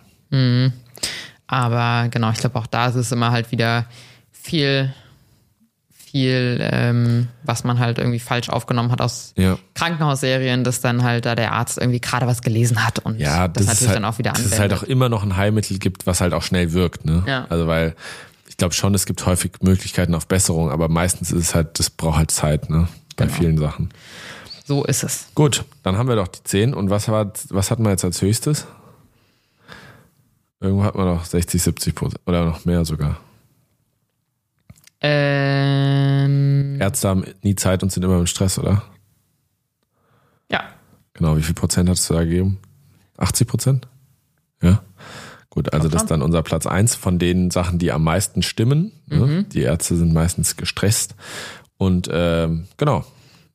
[1.47, 3.85] Aber genau, ich glaube auch da ist es immer halt wieder
[4.31, 4.93] viel,
[6.15, 9.57] viel, ähm, was man halt irgendwie falsch aufgenommen hat aus Ja.
[9.73, 13.65] Krankenhausserien, dass dann halt da der Arzt irgendwie gerade was gelesen hat und Ja, das,
[13.65, 14.53] das, natürlich halt, dann auch wieder dass anwendet.
[14.53, 17.03] es halt auch immer noch ein Heilmittel gibt, was halt auch schnell wirkt.
[17.03, 17.23] Ne?
[17.27, 17.47] Ja.
[17.49, 17.95] Also weil
[18.47, 21.89] ich glaube schon, es gibt häufig Möglichkeiten auf Besserung, aber meistens ist es halt, das
[21.89, 22.87] braucht halt Zeit, ne?
[23.17, 23.37] Bei Genau.
[23.37, 23.89] vielen Sachen.
[24.65, 25.27] so ist es.
[25.35, 26.73] Gut, dann haben wir doch die 10.
[26.73, 28.65] Und was war, was hatten wir jetzt als höchstes?
[30.61, 33.17] Irgendwo hat man doch 60, 70 Prozent oder noch mehr sogar.
[35.05, 38.83] Ähm, Ärzte haben nie Zeit und sind immer im Stress, oder?
[40.51, 40.63] ja,
[41.13, 42.57] Genau, wie viel Prozent hast du da gegeben?
[43.17, 43.87] 80 Prozent?
[44.61, 44.81] Ja.
[45.49, 48.91] Gut, also das ist dann unser Platz eins von den Sachen, die am meisten stimmen.
[49.07, 49.45] Ne?
[49.45, 51.15] Die Ärzte sind meistens gestresst.
[51.77, 53.05] Und ähm, genau,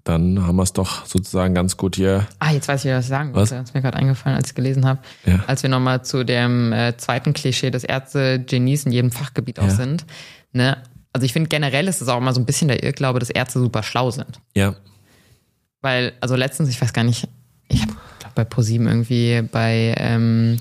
[0.04, 2.26] dann haben wir es doch sozusagen ganz gut hier.
[2.38, 3.54] Ah, jetzt weiß ich, was ich sagen wollte.
[3.56, 5.00] Das ist mir gerade eingefallen, als ich gelesen habe.
[5.26, 5.44] Ja.
[5.46, 9.64] Als wir nochmal zu dem äh, zweiten Klischee, dass Ärzte Genies in jedem Fachgebiet auch
[9.64, 9.70] Ja.
[9.70, 10.06] sind.
[10.52, 10.78] Ne?
[11.12, 13.58] Also ich finde generell ist es auch immer so ein bisschen der Irrglaube, dass Ärzte
[13.58, 14.40] super schlau sind.
[14.56, 14.74] Ja,
[15.82, 17.26] Weil, also letztens, ich weiß gar nicht,
[17.68, 17.92] ich habe
[18.34, 20.58] bei ProSieben irgendwie bei ähm,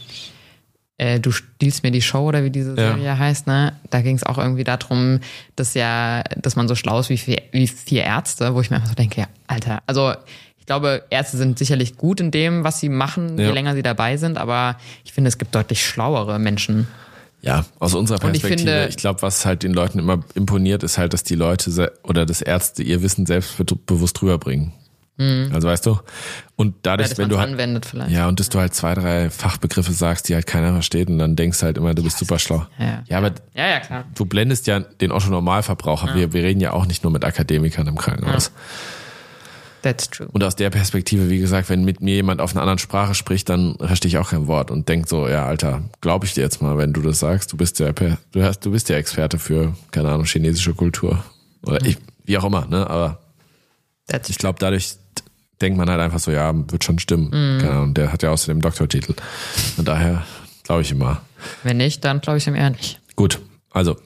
[0.97, 2.75] äh, Du stiehlst mir die Show oder wie diese Ja.
[2.95, 3.73] Serie heißt, ne?
[3.89, 5.19] Da ging es auch irgendwie darum,
[5.55, 8.77] dass ja, dass man so schlau ist wie vier, wie vier Ärzte, wo ich mir
[8.77, 10.13] einfach so denke, ja, Alter, also
[10.57, 13.47] ich glaube, Ärzte sind sicherlich gut in dem, was sie machen, Ja.
[13.47, 16.87] je länger sie dabei sind, aber ich finde, es gibt deutlich schlauere Menschen.
[17.41, 20.97] Ja, aus unserer ich Perspektive, ich, finde- glaube, was halt den Leuten immer imponiert, ist
[20.97, 24.73] halt, dass die Leute oder das Ärzte ihr Wissen selbstbewusst rüberbringen.
[25.51, 25.99] Also weißt du?
[26.55, 28.09] Und Ja, dadurch, dass wenn du halt, anwendet vielleicht.
[28.11, 31.35] ja, und dass du halt zwei, drei Fachbegriffe sagst, die halt keiner versteht und dann
[31.35, 32.65] denkst du halt immer, du bist super schlau.
[32.77, 33.03] Ja.
[33.05, 34.05] ja, aber ja, ja, klar.
[34.15, 36.15] du blendest ja den Otto Normalverbraucher.
[36.15, 38.53] Wir, wir reden ja auch nicht nur mit Akademikern im Krankenhaus.
[39.81, 40.27] That's true.
[40.31, 43.49] Und aus der Perspektive, wie gesagt, wenn mit mir jemand auf einer anderen Sprache spricht,
[43.49, 46.61] dann verstehe ich auch kein Wort und denk so, ja, Alter, glaube ich dir jetzt
[46.61, 49.75] mal, wenn du das sagst, du bist ja, du hast, du bist ja Experte für,
[49.91, 51.23] keine Ahnung, chinesische Kultur.
[51.63, 53.19] Oder ich, wie auch immer, ne, aber
[54.07, 54.95] That's ich glaube, dadurch
[55.61, 57.31] denkt man halt einfach so, ja, wird schon stimmen.
[57.31, 59.13] Keine Ahnung, der hat ja außerdem Doktortitel.
[59.75, 60.25] Von daher
[60.63, 61.21] glaube ich immer.
[61.63, 62.99] Wenn nicht, dann glaube ich ihm eher nicht.
[63.15, 63.39] Gut,
[63.71, 63.97] also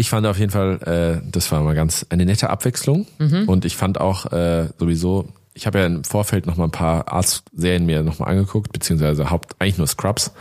[0.00, 3.06] ich fand auf jeden Fall, äh, das war mal ganz eine nette Abwechslung.
[3.46, 7.12] Und ich fand auch äh, sowieso, ich habe ja im Vorfeld noch mal ein paar
[7.12, 10.32] Arztserien mir noch mal angeguckt, beziehungsweise haupt eigentlich nur Scrubs.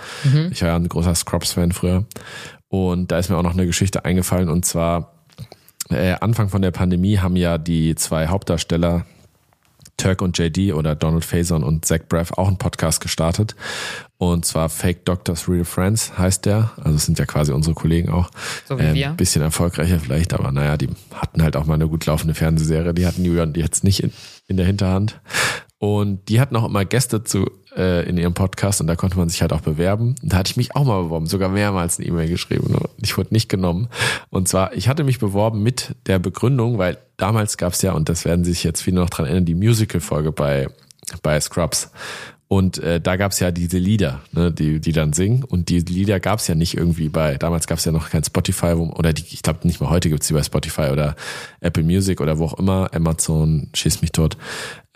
[0.52, 2.06] Ich war ja ein großer Scrubs-Fan früher.
[2.70, 4.48] Und da ist mir auch noch eine Geschichte eingefallen.
[4.48, 5.14] Und zwar
[5.90, 9.06] äh, Anfang von der Pandemie haben ja die zwei Hauptdarsteller
[10.00, 13.56] Turk und JD oder Donald Faison und Zach Braff auch einen Podcast gestartet.
[14.18, 16.72] Und zwar Fake Doctors Real Friends heißt der.
[16.78, 18.32] Also es sind ja quasi unsere Kollegen auch.
[18.68, 19.10] So wie Ähm, wir.
[19.12, 22.94] Bisschen erfolgreicher vielleicht, aber naja, die hatten halt auch mal eine gut laufende Fernsehserie.
[22.94, 24.12] Die hatten Julian die jetzt nicht in,
[24.48, 25.20] in der Hinterhand.
[25.80, 29.30] Und die hatten auch immer Gäste zu äh, in ihrem Podcast und da konnte man
[29.30, 30.16] sich halt auch bewerben.
[30.22, 32.76] Da hatte ich mich auch mal beworben, sogar mehrmals eine E-Mail geschrieben.
[33.02, 33.88] Ich wurde nicht genommen.
[34.30, 38.10] Und zwar, ich hatte mich beworben mit der Begründung, weil damals gab es ja, und
[38.10, 40.68] das werden sich jetzt viele noch dran erinnern, die Musical-Folge bei,
[41.24, 41.92] bei Scrubs.
[42.50, 45.44] Und äh, da gab's ja diese Lieder, ne, die, die dann singen.
[45.44, 48.90] Und die Lieder gab's ja nicht irgendwie bei, damals gab's ja noch kein Spotify, wo,
[48.90, 51.16] oder die, ich glaube nicht mal heute gibt's die bei Spotify oder
[51.62, 54.36] Apple Music oder wo auch immer, Amazon, schieß mich tot,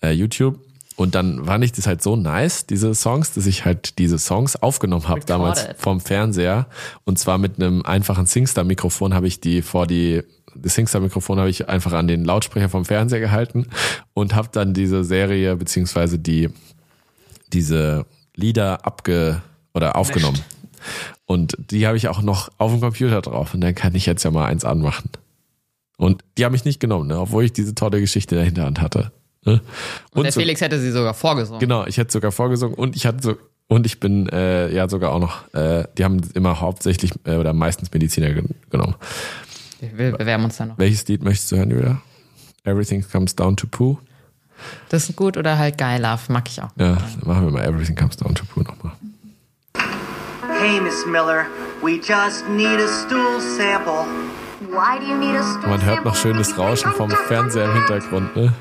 [0.02, 0.60] äh, YouTube.
[0.96, 4.56] Und dann fand ich das halt so nice, diese Songs, dass ich halt diese Songs
[4.56, 6.68] aufgenommen habe damals vom Fernseher.
[7.04, 10.24] Und zwar mit einem einfachen Singstar-Mikrofon habe ich die vor die
[10.56, 13.68] das Singstar-Mikrofon habe ich einfach an den Lautsprecher vom Fernseher gehalten
[14.14, 16.50] und habe dann diese Serie beziehungsweise die
[17.52, 19.42] diese Lieder abge
[19.74, 20.40] oder aufgenommen.
[21.26, 24.24] Und die habe ich auch noch auf dem Computer drauf und dann kann ich jetzt
[24.24, 25.10] ja mal eins anmachen.
[25.98, 27.20] Und die haben mich nicht genommen, ne?
[27.20, 29.12] obwohl ich diese tolle Geschichte in der Hinterhand hatte.
[29.46, 29.62] Ne?
[30.12, 31.60] Und, der so- Felix hätte sie sogar vorgesungen.
[31.60, 33.38] Genau, ich hätte sogar vorgesungen und ich hatte so
[33.68, 37.54] und ich bin äh, ja sogar auch noch, äh, die haben immer hauptsächlich äh, oder
[37.54, 38.96] meistens Mediziner gen genommen.
[39.80, 40.78] Wir bewerben uns dann noch.
[40.78, 42.02] Welches Lied möchtest du hören, Julia?
[42.64, 43.98] Everything Comes Down to Pooh.
[44.90, 46.70] Das ist gut oder halt geil, Love, mag ich auch.
[46.78, 48.94] Ja, dann machen wir mal Everything Comes Down to Pooh nochmal.
[50.62, 51.46] Hey, Miss Miller,
[51.82, 54.06] we just need a stool sample.
[54.70, 57.74] Why do you need a stool Man hört sample noch schönes Rauschen vom Fernseher im
[57.74, 58.54] Hintergrund, ne?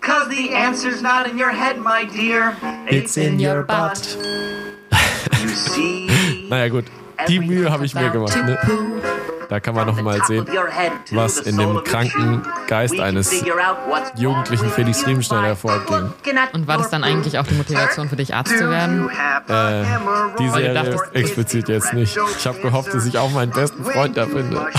[0.00, 2.56] Cause the answer's not in your head, my dear.
[2.88, 4.16] It's in your butt.
[5.42, 6.08] You see.
[6.50, 6.86] Naja gut,
[7.28, 8.58] die Mühe habe ich mir gemacht, ne?
[9.50, 10.46] Da kann man noch mal sehen,
[11.10, 13.44] was in dem kranken Geist eines
[14.16, 16.12] jugendlichen Felix Riemenschneider vorging.
[16.52, 19.10] Und war das dann eigentlich auch die Motivation für dich, Arzt zu werden?
[19.48, 19.82] Äh,
[20.38, 22.16] die Serie dachtest- explizit jetzt nicht.
[22.38, 24.66] Ich habe gehofft, dass ich auch meinen besten Freund da finde.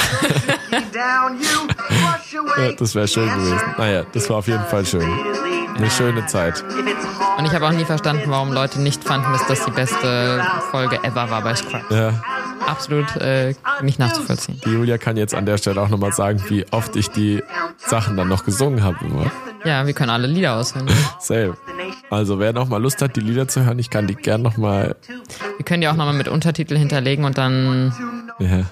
[2.58, 3.60] Ja, das wäre schön gewesen.
[3.78, 5.06] Naja, das war auf jeden Fall schön.
[5.76, 6.64] Eine schöne Zeit.
[7.38, 10.98] Und ich habe auch nie verstanden, warum Leute nicht fanden, dass das die beste Folge
[11.04, 11.84] ever war bei Scrubs.
[11.90, 12.14] Ja,
[12.68, 14.61] absolut äh, nicht nachzuvollziehen.
[14.66, 17.42] Die Julia kann jetzt an der Stelle auch nochmal sagen, wie oft ich die
[17.78, 18.98] Sachen dann noch gesungen habe.
[19.06, 19.32] Immer.
[19.66, 20.88] Ja, wir können alle Lieder aushören.
[21.20, 21.56] Same.
[22.10, 24.58] Also wer noch mal Lust hat, die Lieder zu hören, ich kann die gern noch
[24.58, 24.96] mal.
[25.58, 27.94] Wir können die auch nochmal mit Untertitel hinterlegen und dann
[28.40, 28.66] Ja,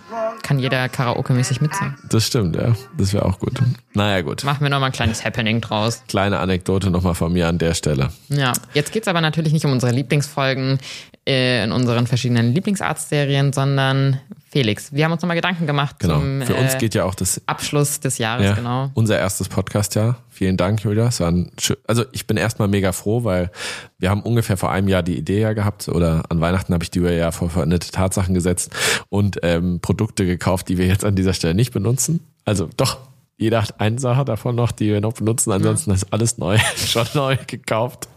[0.44, 1.96] kann jeder Karaoke-mäßig mitsingen.
[2.10, 2.74] das stimmt, ja.
[2.98, 3.60] Das wäre auch gut.
[3.94, 4.44] Naja, gut.
[4.44, 6.04] Machen wir nochmal ein kleines Happening draus.
[6.08, 8.10] Kleine Anekdote nochmal von mir an der Stelle.
[8.30, 10.80] Ja, jetzt geht's aber natürlich nicht um unsere Lieblingsfolgen
[11.28, 14.20] äh, in unseren verschiedenen Lieblingsarztserien, sondern
[14.52, 16.16] Felix, wir haben uns nochmal Gedanken gemacht Genau.
[16.20, 18.90] zum Für uns äh, geht ja auch das Abschluss des Jahres, ja, genau.
[18.96, 20.18] unser erstes Podcast-Jahr.
[20.30, 21.08] Vielen Dank, Julia.
[21.08, 23.52] Es war ein schö- also ich bin erstmal mega froh, weil
[24.00, 26.90] wir haben ungefähr vor einem Jahr die Idee ja gehabt oder an Weihnachten habe ich
[26.90, 28.72] die ja vor veränderte Tatsachen gesetzt
[29.10, 32.20] und ähm, Produkte gekauft, die wir jetzt an dieser Stelle nicht benutzen.
[32.46, 32.98] Also doch,
[33.38, 35.52] jeder hat eine Sache davon noch, die wir noch benutzen.
[35.52, 38.08] Ansonsten ist alles neu, schon neu gekauft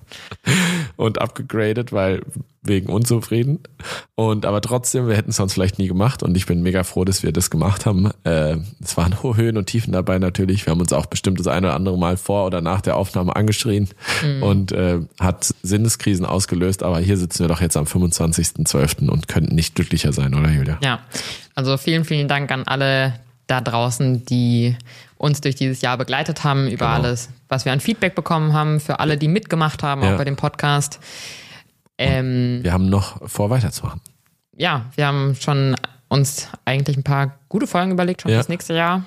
[0.97, 2.23] und abgegradet, weil
[2.63, 3.59] wegen unzufrieden.
[4.15, 7.05] Und aber trotzdem, wir hätten es sonst vielleicht nie gemacht und ich bin mega froh,
[7.05, 8.11] dass wir das gemacht haben.
[8.25, 10.65] Äh, es waren hohe Höhen und Tiefen dabei natürlich.
[10.67, 13.35] Wir haben uns auch bestimmt das eine oder andere Mal vor oder nach der Aufnahme
[13.35, 13.89] angeschrien
[14.41, 16.83] und äh, hat Sinneskrisen ausgelöst.
[16.83, 19.09] Aber hier sitzen wir doch jetzt am 25.12.
[19.09, 20.79] und könnten nicht glücklicher sein, oder Julia?
[20.83, 21.01] Ja,
[21.55, 23.15] also vielen, vielen Dank an alle
[23.47, 24.77] da draußen, die
[25.23, 26.97] uns durch dieses Jahr begleitet haben, über Genau.
[27.07, 30.15] alles, was wir an Feedback bekommen haben, für alle, die mitgemacht haben, Ja.
[30.15, 30.99] auch bei dem Podcast.
[31.99, 34.01] Ähm, Wir haben noch vor, weiterzumachen.
[34.57, 35.77] ja, wir haben schon
[36.09, 38.39] uns eigentlich ein paar gute Folgen überlegt, schon Ja.
[38.39, 39.05] fürs nächste Jahr.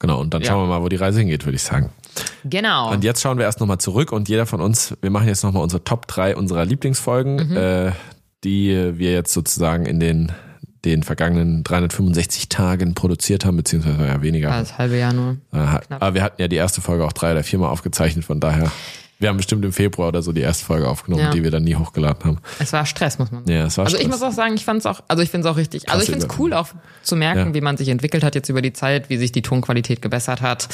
[0.00, 0.48] Genau, und dann Ja.
[0.48, 1.90] schauen wir mal, wo die Reise hingeht, würde ich sagen.
[2.44, 2.90] Genau.
[2.90, 5.62] Und jetzt schauen wir erst nochmal zurück und jeder von uns, wir machen jetzt nochmal
[5.62, 7.92] unsere Top 3 unserer Lieblingsfolgen, äh,
[8.42, 10.32] die wir jetzt sozusagen in den,
[10.84, 14.48] den vergangenen 365 Tagen produziert haben, beziehungsweise ja weniger.
[14.48, 15.36] Ja, das halbe Jahr nur.
[15.52, 15.58] Äh,
[15.90, 18.70] aber wir hatten ja die erste Folge auch drei oder viermal aufgezeichnet, von daher,
[19.18, 21.30] wir haben bestimmt im Februar oder so die erste Folge aufgenommen, Ja.
[21.30, 22.38] die wir dann nie hochgeladen haben.
[22.58, 23.58] Es war Stress, muss man sagen.
[23.58, 24.20] Ja, es war also ich Stress.
[24.20, 26.04] muss auch sagen, ich fand es auch, also ich finde es auch richtig, also Krass
[26.08, 26.68] ich finde es cool auch
[27.02, 27.54] zu merken, Ja.
[27.54, 30.68] wie man sich entwickelt hat jetzt über die Zeit, wie sich die Tonqualität gebessert hat.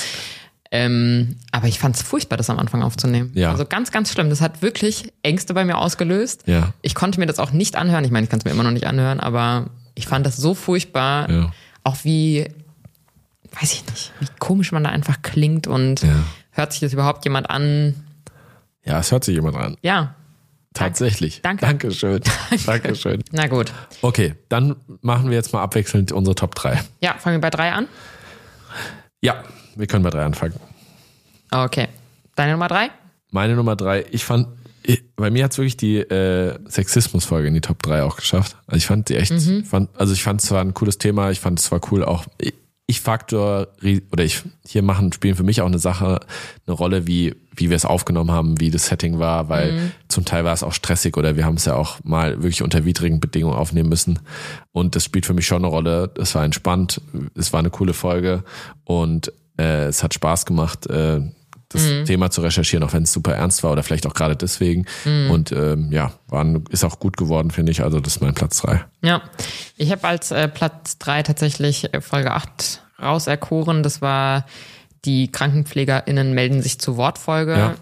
[0.72, 3.30] Ähm, aber ich fand es furchtbar, das am Anfang aufzunehmen.
[3.34, 3.50] Ja.
[3.52, 4.30] Also ganz, ganz schlimm.
[4.30, 6.42] Das hat wirklich Ängste bei mir ausgelöst.
[6.46, 6.72] Ja.
[6.82, 8.04] Ich konnte mir das auch nicht anhören.
[8.04, 9.66] Ich meine, ich kann es mir immer noch nicht anhören, aber
[9.96, 11.28] ich fand das so furchtbar.
[11.28, 11.52] Ja.
[11.82, 12.46] Auch wie,
[13.60, 16.22] weiß ich nicht, wie komisch man da einfach klingt und Ja.
[16.52, 17.94] hört sich das überhaupt jemand an?
[18.84, 19.76] Ja, es hört sich jemand an.
[19.82, 20.14] Ja,
[20.74, 21.40] Tatsächlich.
[21.40, 21.64] Danke.
[21.64, 22.20] Dankeschön.
[22.66, 23.24] Dankeschön.
[23.32, 23.72] na gut.
[24.02, 26.78] Okay, dann machen wir jetzt mal abwechselnd unsere Top 3.
[27.00, 27.88] Ja, fangen wir bei drei an.
[29.22, 29.42] Ja,
[29.74, 30.52] wir können bei drei anfangen.
[31.50, 31.88] Okay.
[32.34, 32.90] Deine Nummer drei?
[33.30, 34.48] Meine Nummer drei, ich fand,
[35.16, 38.56] bei mir hat's wirklich die äh, Sexismus-Folge in die Top 3 auch geschafft.
[38.66, 39.34] Also ich fand die echt,
[39.64, 42.26] fand, also ich fand es zwar ein cooles Thema, ich fand es zwar cool auch,
[42.38, 42.54] ich,
[42.88, 43.68] ich Faktor,
[44.12, 46.20] oder ich, hier machen, spielen für mich auch eine Sache,
[46.66, 50.44] eine Rolle, wie, wie wir es aufgenommen haben, wie das Setting war, weil zum Teil
[50.44, 53.56] war es auch stressig oder wir haben es ja auch mal wirklich unter widrigen Bedingungen
[53.56, 54.20] aufnehmen müssen.
[54.70, 56.12] Und das spielt für mich schon eine Rolle.
[56.16, 57.00] Es war entspannt,
[57.34, 58.44] es war eine coole Folge
[58.84, 61.22] und äh, es hat Spaß gemacht, äh,
[61.76, 64.86] das Thema zu recherchieren, auch wenn es super ernst war oder vielleicht auch gerade deswegen.
[65.30, 67.82] Und ähm, ja, war, ist auch gut geworden, finde ich.
[67.82, 68.84] Also das ist mein Platz drei.
[69.02, 69.22] Ja.
[69.76, 73.82] Ich habe als äh, Platz drei tatsächlich äh, Folge 8 rauserkoren.
[73.82, 74.46] Das war
[75.04, 77.52] die KrankenpflegerInnen melden sich zu Wortfolge.
[77.52, 77.74] Ja.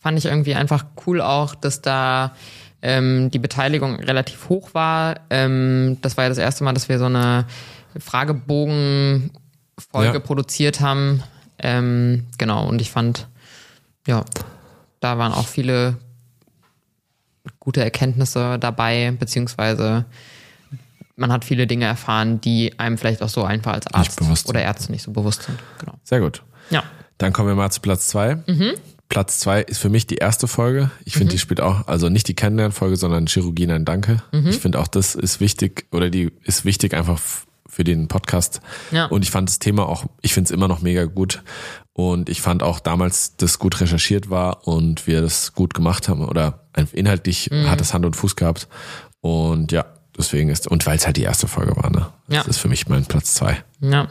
[0.00, 2.34] Fand ich irgendwie einfach cool auch, dass da
[2.80, 5.16] ähm, die Beteiligung relativ hoch war.
[5.28, 7.44] Ähm, das war ja das erste Mal, dass wir so eine
[7.98, 10.18] Fragebogen-Folge Ja.
[10.20, 11.22] produziert haben.
[11.62, 13.28] Ähm, genau, und ich fand,
[14.06, 14.24] ja,
[15.00, 15.96] da waren auch viele
[17.58, 20.04] gute Erkenntnisse dabei, beziehungsweise
[21.16, 24.62] man hat viele Dinge erfahren, die einem vielleicht auch so einfach als Arzt oder.
[24.62, 25.58] Ärzte nicht so bewusst sind.
[25.78, 25.94] Genau.
[26.02, 26.42] Sehr gut.
[26.70, 26.82] Ja.
[27.18, 28.38] Dann kommen wir mal zu Platz zwei.
[29.10, 30.90] Platz zwei ist für mich die erste Folge.
[31.04, 34.22] Ich finde, die spielt auch, also nicht die Kennenlernfolge, sondern Chirurgie, nein, danke.
[34.48, 37.20] Ich finde auch, das ist wichtig oder die ist wichtig einfach
[37.70, 38.60] für den Podcast.
[38.90, 39.06] Ja.
[39.06, 41.42] Und ich fand das Thema auch, ich finde es immer noch mega gut.
[41.92, 46.26] Und ich fand auch damals, dass gut recherchiert war und wir das gut gemacht haben
[46.26, 48.68] oder inhaltlich hat es Hand und Fuß gehabt.
[49.20, 49.84] Und ja,
[50.16, 52.06] deswegen ist, und weil es halt die erste Folge war, ne?
[52.28, 52.50] Das Ja.
[52.50, 53.62] ist für mich mein Platz zwei.
[53.80, 54.08] Ja.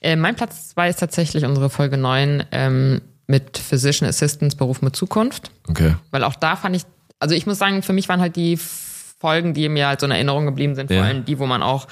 [0.00, 4.96] Äh, mein Platz zwei ist tatsächlich unsere Folge 9 ähm, mit Physician Assistants Beruf mit
[4.96, 5.52] Zukunft.
[5.68, 5.94] Okay.
[6.10, 6.82] Weil auch da fand ich,
[7.20, 8.58] also ich muss sagen, für mich waren halt die
[9.20, 10.98] Folgen, die mir halt so in Erinnerung geblieben sind, Ja.
[10.98, 11.86] vor allem die, wo man auch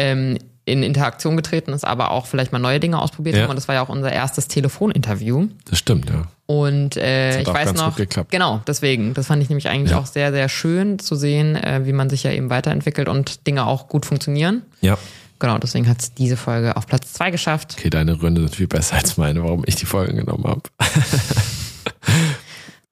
[0.00, 3.42] ähm, in Interaktion getreten ist, aber auch vielleicht mal neue Dinge ausprobiert Ja.
[3.42, 3.50] haben.
[3.50, 5.48] Und das war ja auch unser erstes Telefoninterview.
[5.68, 6.24] Das stimmt, ja.
[6.46, 8.30] Und äh, ich weiß noch, gut geklappt.
[8.30, 9.98] genau, deswegen, das fand ich nämlich eigentlich Ja.
[9.98, 13.66] auch sehr, sehr schön zu sehen, äh, wie man sich ja eben weiterentwickelt und Dinge
[13.66, 14.62] auch gut funktionieren.
[14.80, 14.96] Ja.
[15.38, 17.76] Genau, deswegen hat es diese Folge auf Platz zwei geschafft.
[17.78, 20.62] Okay, deine Gründe sind viel besser als meine, warum ich die Folgen genommen habe.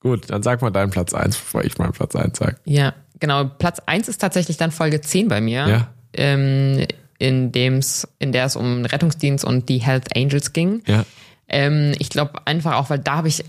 [0.00, 2.60] Gut, dann sag mal deinen Platz eins, bevor ich meinen Platz eins sag.
[2.64, 3.44] Ja, genau.
[3.44, 5.66] Platz eins ist tatsächlich dann Folge 10 bei mir.
[5.68, 5.88] Ja?
[6.14, 6.86] Ähm,
[7.18, 10.82] in dem's, in der es um Rettungsdienst und die Health Angels ging.
[10.86, 11.04] Ja.
[11.48, 13.44] Ähm, ich glaube einfach auch, weil da habe ich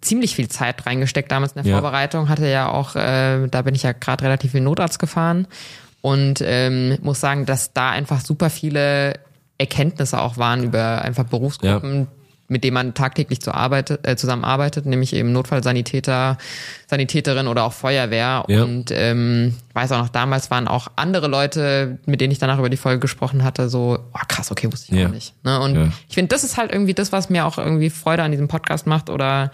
[0.00, 1.78] ziemlich viel Zeit reingesteckt damals in der Ja.
[1.80, 2.28] Vorbereitung.
[2.28, 5.46] Hatte ja auch, äh, da bin ich ja gerade relativ viel Notarzt gefahren
[6.00, 9.14] und ähm, muss sagen, dass da einfach super viele
[9.58, 12.08] Erkenntnisse auch waren über einfach Berufsgruppen,
[12.48, 16.36] mit denen man tagtäglich zu arbeitet, äh, zusammenarbeitet, nämlich eben Notfallsanitäter,
[16.86, 18.44] Sanitäterin oder auch Feuerwehr.
[18.48, 18.62] Ja.
[18.64, 22.68] Und ähm, weiß auch noch, damals waren auch andere Leute, mit denen ich danach über
[22.68, 25.08] die Folge gesprochen hatte, so, oh krass, okay, wusste ich Ja.
[25.08, 25.34] auch nicht.
[25.44, 25.58] Ne?
[25.60, 25.88] Und Ja.
[26.08, 28.86] ich finde, das ist halt irgendwie das, was mir auch irgendwie Freude an diesem Podcast
[28.86, 29.50] macht oder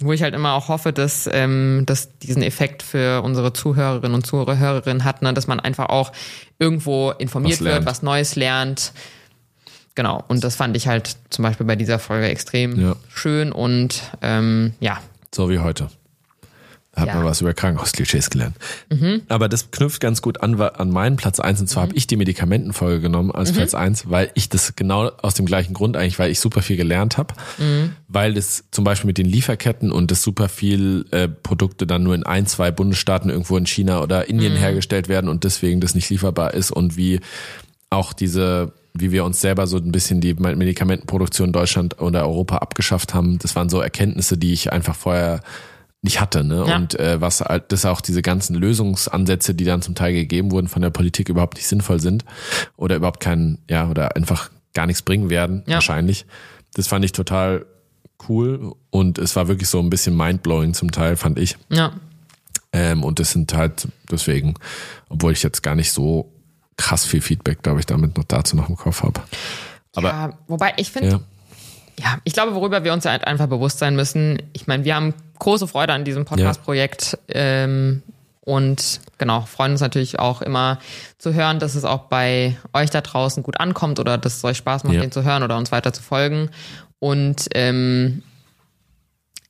[0.00, 4.24] wo ich halt immer auch hoffe, dass ähm, dass diesen Effekt für unsere Zuhörerinnen und
[4.24, 5.34] Zuhörerinnen hat, ne?
[5.34, 6.12] dass man einfach auch
[6.60, 8.92] irgendwo informiert Was wird, was Neues lernt.
[9.98, 12.94] Genau, und das fand ich halt zum Beispiel bei dieser Folge extrem Ja.
[13.12, 15.00] schön und ähm, ja,
[15.34, 15.88] So wie heute.
[16.92, 17.14] Da hat Ja.
[17.14, 17.20] Mhm.
[17.22, 18.54] man was über Krankenhausklischees gelernt.
[19.28, 22.16] Aber das knüpft ganz gut an, an meinen Platz eins Und zwar habe ich die
[22.16, 23.34] Medikamentenfolge genommen Mhm.
[23.34, 26.62] als Platz eins, weil ich das genau aus dem gleichen Grund eigentlich, weil ich super
[26.62, 27.34] viel gelernt habe.
[27.58, 27.90] Mhm.
[28.06, 32.14] Weil das zum Beispiel mit den Lieferketten und das super viel äh, Produkte dann nur
[32.14, 34.58] in ein, zwei Bundesstaaten irgendwo in China oder Indien Mhm.
[34.58, 37.18] hergestellt werden und deswegen das nicht lieferbar ist und wie
[37.90, 42.56] auch diese, wie wir uns selber so ein bisschen die Medikamentenproduktion in Deutschland oder Europa
[42.58, 45.40] abgeschafft haben, das waren so Erkenntnisse, die ich einfach vorher
[46.02, 46.64] nicht hatte, ne?
[46.66, 46.76] Ja.
[46.76, 50.80] Und äh, was dass auch diese ganzen Lösungsansätze, die dann zum Teil gegeben wurden von
[50.82, 52.24] der Politik, überhaupt nicht sinnvoll sind
[52.76, 55.74] oder überhaupt keinen, ja, oder einfach gar nichts bringen werden, Ja.
[55.74, 56.24] wahrscheinlich.
[56.74, 57.66] Das fand ich total
[58.28, 61.56] cool und es war wirklich so ein bisschen mindblowing zum Teil, fand ich.
[61.68, 61.92] ja,
[62.72, 64.54] Ähm, und das sind halt deswegen,
[65.08, 66.30] obwohl ich jetzt gar nicht so
[66.78, 69.20] krass viel Feedback, glaube ich, damit noch dazu noch im Kopf habe.
[69.94, 71.20] Aber ja wobei ich finde, ja,
[72.00, 75.12] Ja, ich glaube, worüber wir uns halt einfach bewusst sein müssen, ich meine, wir haben
[75.40, 78.02] große Freude an diesem Podcast-Projekt ähm,
[78.42, 80.78] und genau, freuen uns natürlich auch immer
[81.18, 84.56] zu hören, dass es auch bei euch da draußen gut ankommt oder dass es euch
[84.58, 85.00] Spaß macht, Ja.
[85.00, 86.50] den zu hören oder uns weiter zu folgen.
[87.00, 88.22] Und ähm,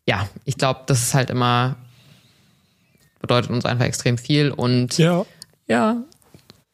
[0.07, 1.77] ja, ich glaube, das ist halt immer,
[3.21, 5.25] bedeutet uns einfach extrem viel und ja,
[5.67, 5.97] ja.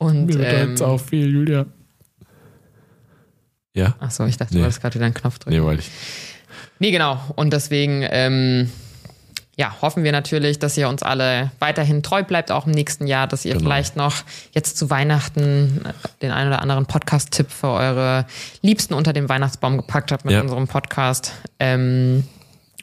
[0.04, 1.66] Und ähm, viel, Julia.
[3.74, 3.94] Ja?
[3.98, 4.58] achso, ich dachte, Nee.
[4.60, 5.56] du wolltest gerade wieder einen Knopf drücken.
[5.56, 5.90] Nee, wollte ich.
[6.78, 7.18] Nee, genau.
[7.36, 8.70] Und deswegen, ähm,
[9.56, 13.26] ja, hoffen wir natürlich, dass ihr uns alle weiterhin treu bleibt, auch im nächsten Jahr,
[13.26, 13.64] dass ihr Genau.
[13.64, 14.14] vielleicht noch
[14.52, 15.92] jetzt zu Weihnachten äh,
[16.22, 18.26] den einen oder anderen Podcast-Tipp für eure
[18.62, 20.40] Liebsten unter dem Weihnachtsbaum gepackt habt mit Ja.
[20.40, 21.32] unserem Podcast.
[21.58, 22.24] Ähm,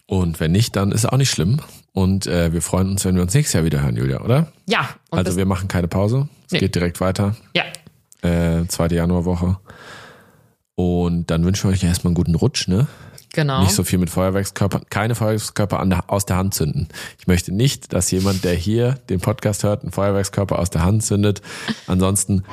[0.08, 1.60] Und wenn nicht, dann ist auch nicht schlimm.
[1.94, 4.52] Und äh, wir freuen uns, wenn wir uns nächstes Jahr wieder hören, Julia, oder?
[4.68, 6.30] ja, und also wir machen keine Pause.
[6.46, 6.60] Es Nee.
[6.60, 7.36] geht direkt weiter.
[7.56, 7.64] ja,
[8.28, 9.58] Äh, zweite Januarwoche.
[10.76, 12.88] Und dann wünschen wir euch erstmal einen guten Rutsch, ne?
[13.34, 13.62] genau.
[13.62, 16.88] Nicht so viel mit Feuerwerkskörpern, keine Feuerwerkskörper an der, aus der Hand zünden.
[17.20, 21.04] Ich möchte nicht, dass jemand, der hier den Podcast hört, einen Feuerwerkskörper aus der Hand
[21.04, 21.42] zündet.
[21.88, 22.44] Ansonsten,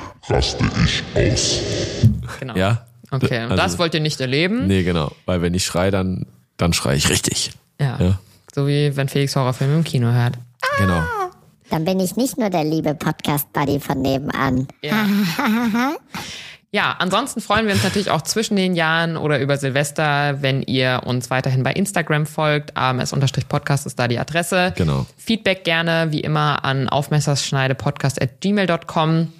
[2.39, 2.55] genau.
[2.55, 2.85] ja.
[3.11, 4.67] Okay, und Also- das wollt ihr nicht erleben.
[4.67, 5.11] Nee, genau.
[5.25, 6.25] Weil wenn ich schreie, dann,
[6.57, 7.51] dann schreie ich richtig.
[7.79, 7.97] Ja.
[7.99, 8.19] Ja.
[8.53, 10.35] So wie wenn Felix Horrorfilme im Kino hört.
[10.77, 11.01] Genau.
[11.69, 14.67] Dann bin ich nicht nur der liebe Podcast-Buddy von nebenan.
[16.71, 21.01] Ja, ansonsten freuen wir uns natürlich auch zwischen den Jahren oder über Silvester, wenn ihr
[21.03, 22.77] uns weiterhin bei Instagram folgt.
[22.77, 24.73] ams-podcast ist da die Adresse.
[24.77, 25.07] Genau.
[25.17, 29.33] Feedback gerne, wie immer, an aufmesserschneidepodcast.gmail.com.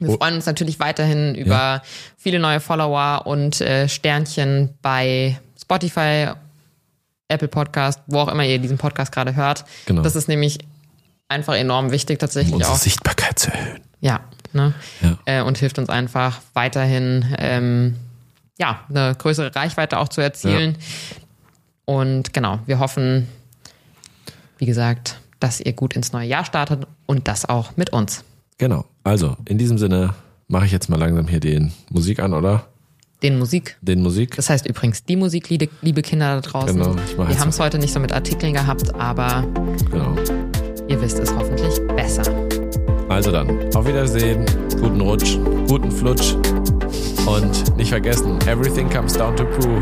[0.00, 0.16] Wir Oh.
[0.18, 1.80] freuen uns natürlich weiterhin über
[2.18, 6.32] viele neue Follower und äh, Sternchen bei Spotify,
[7.30, 9.64] Apple Podcast, wo auch immer ihr diesen Podcast gerade hört.
[9.86, 10.02] Genau.
[10.02, 10.58] Das ist nämlich
[11.28, 12.78] einfach enorm wichtig Um tatsächlich unsere auch.
[12.78, 13.80] Sichtbarkeit zu erhöhen.
[14.00, 14.20] Ja,
[14.52, 14.74] ne?
[15.00, 15.18] Ja.
[15.26, 17.96] Äh, und hilft uns einfach weiterhin, ähm,
[18.58, 20.76] ja, eine größere Reichweite auch zu erzielen.
[21.84, 23.28] Und genau, wir hoffen,
[24.58, 28.24] wie gesagt, dass ihr gut ins neue Jahr startet und das auch mit uns.
[28.58, 28.84] Genau.
[29.04, 30.14] Also, in diesem Sinne
[30.48, 32.66] mache ich jetzt mal langsam hier den Musik an, oder?
[33.22, 33.76] Den Musik.
[33.82, 34.36] Den Musik.
[34.36, 36.76] Das heißt übrigens die Musik, liebe Kinder da draußen.
[36.76, 37.28] Genau, ich weiß.
[37.28, 39.46] Wir haben es heute nicht so mit Artikeln gehabt, aber
[39.90, 40.16] genau.
[40.88, 42.22] ihr wisst es hoffentlich besser.
[43.10, 44.46] Also dann, auf Wiedersehen,
[44.80, 45.36] guten Rutsch,
[45.68, 46.34] guten Flutsch
[47.26, 49.80] und nicht vergessen, everything comes down to poo.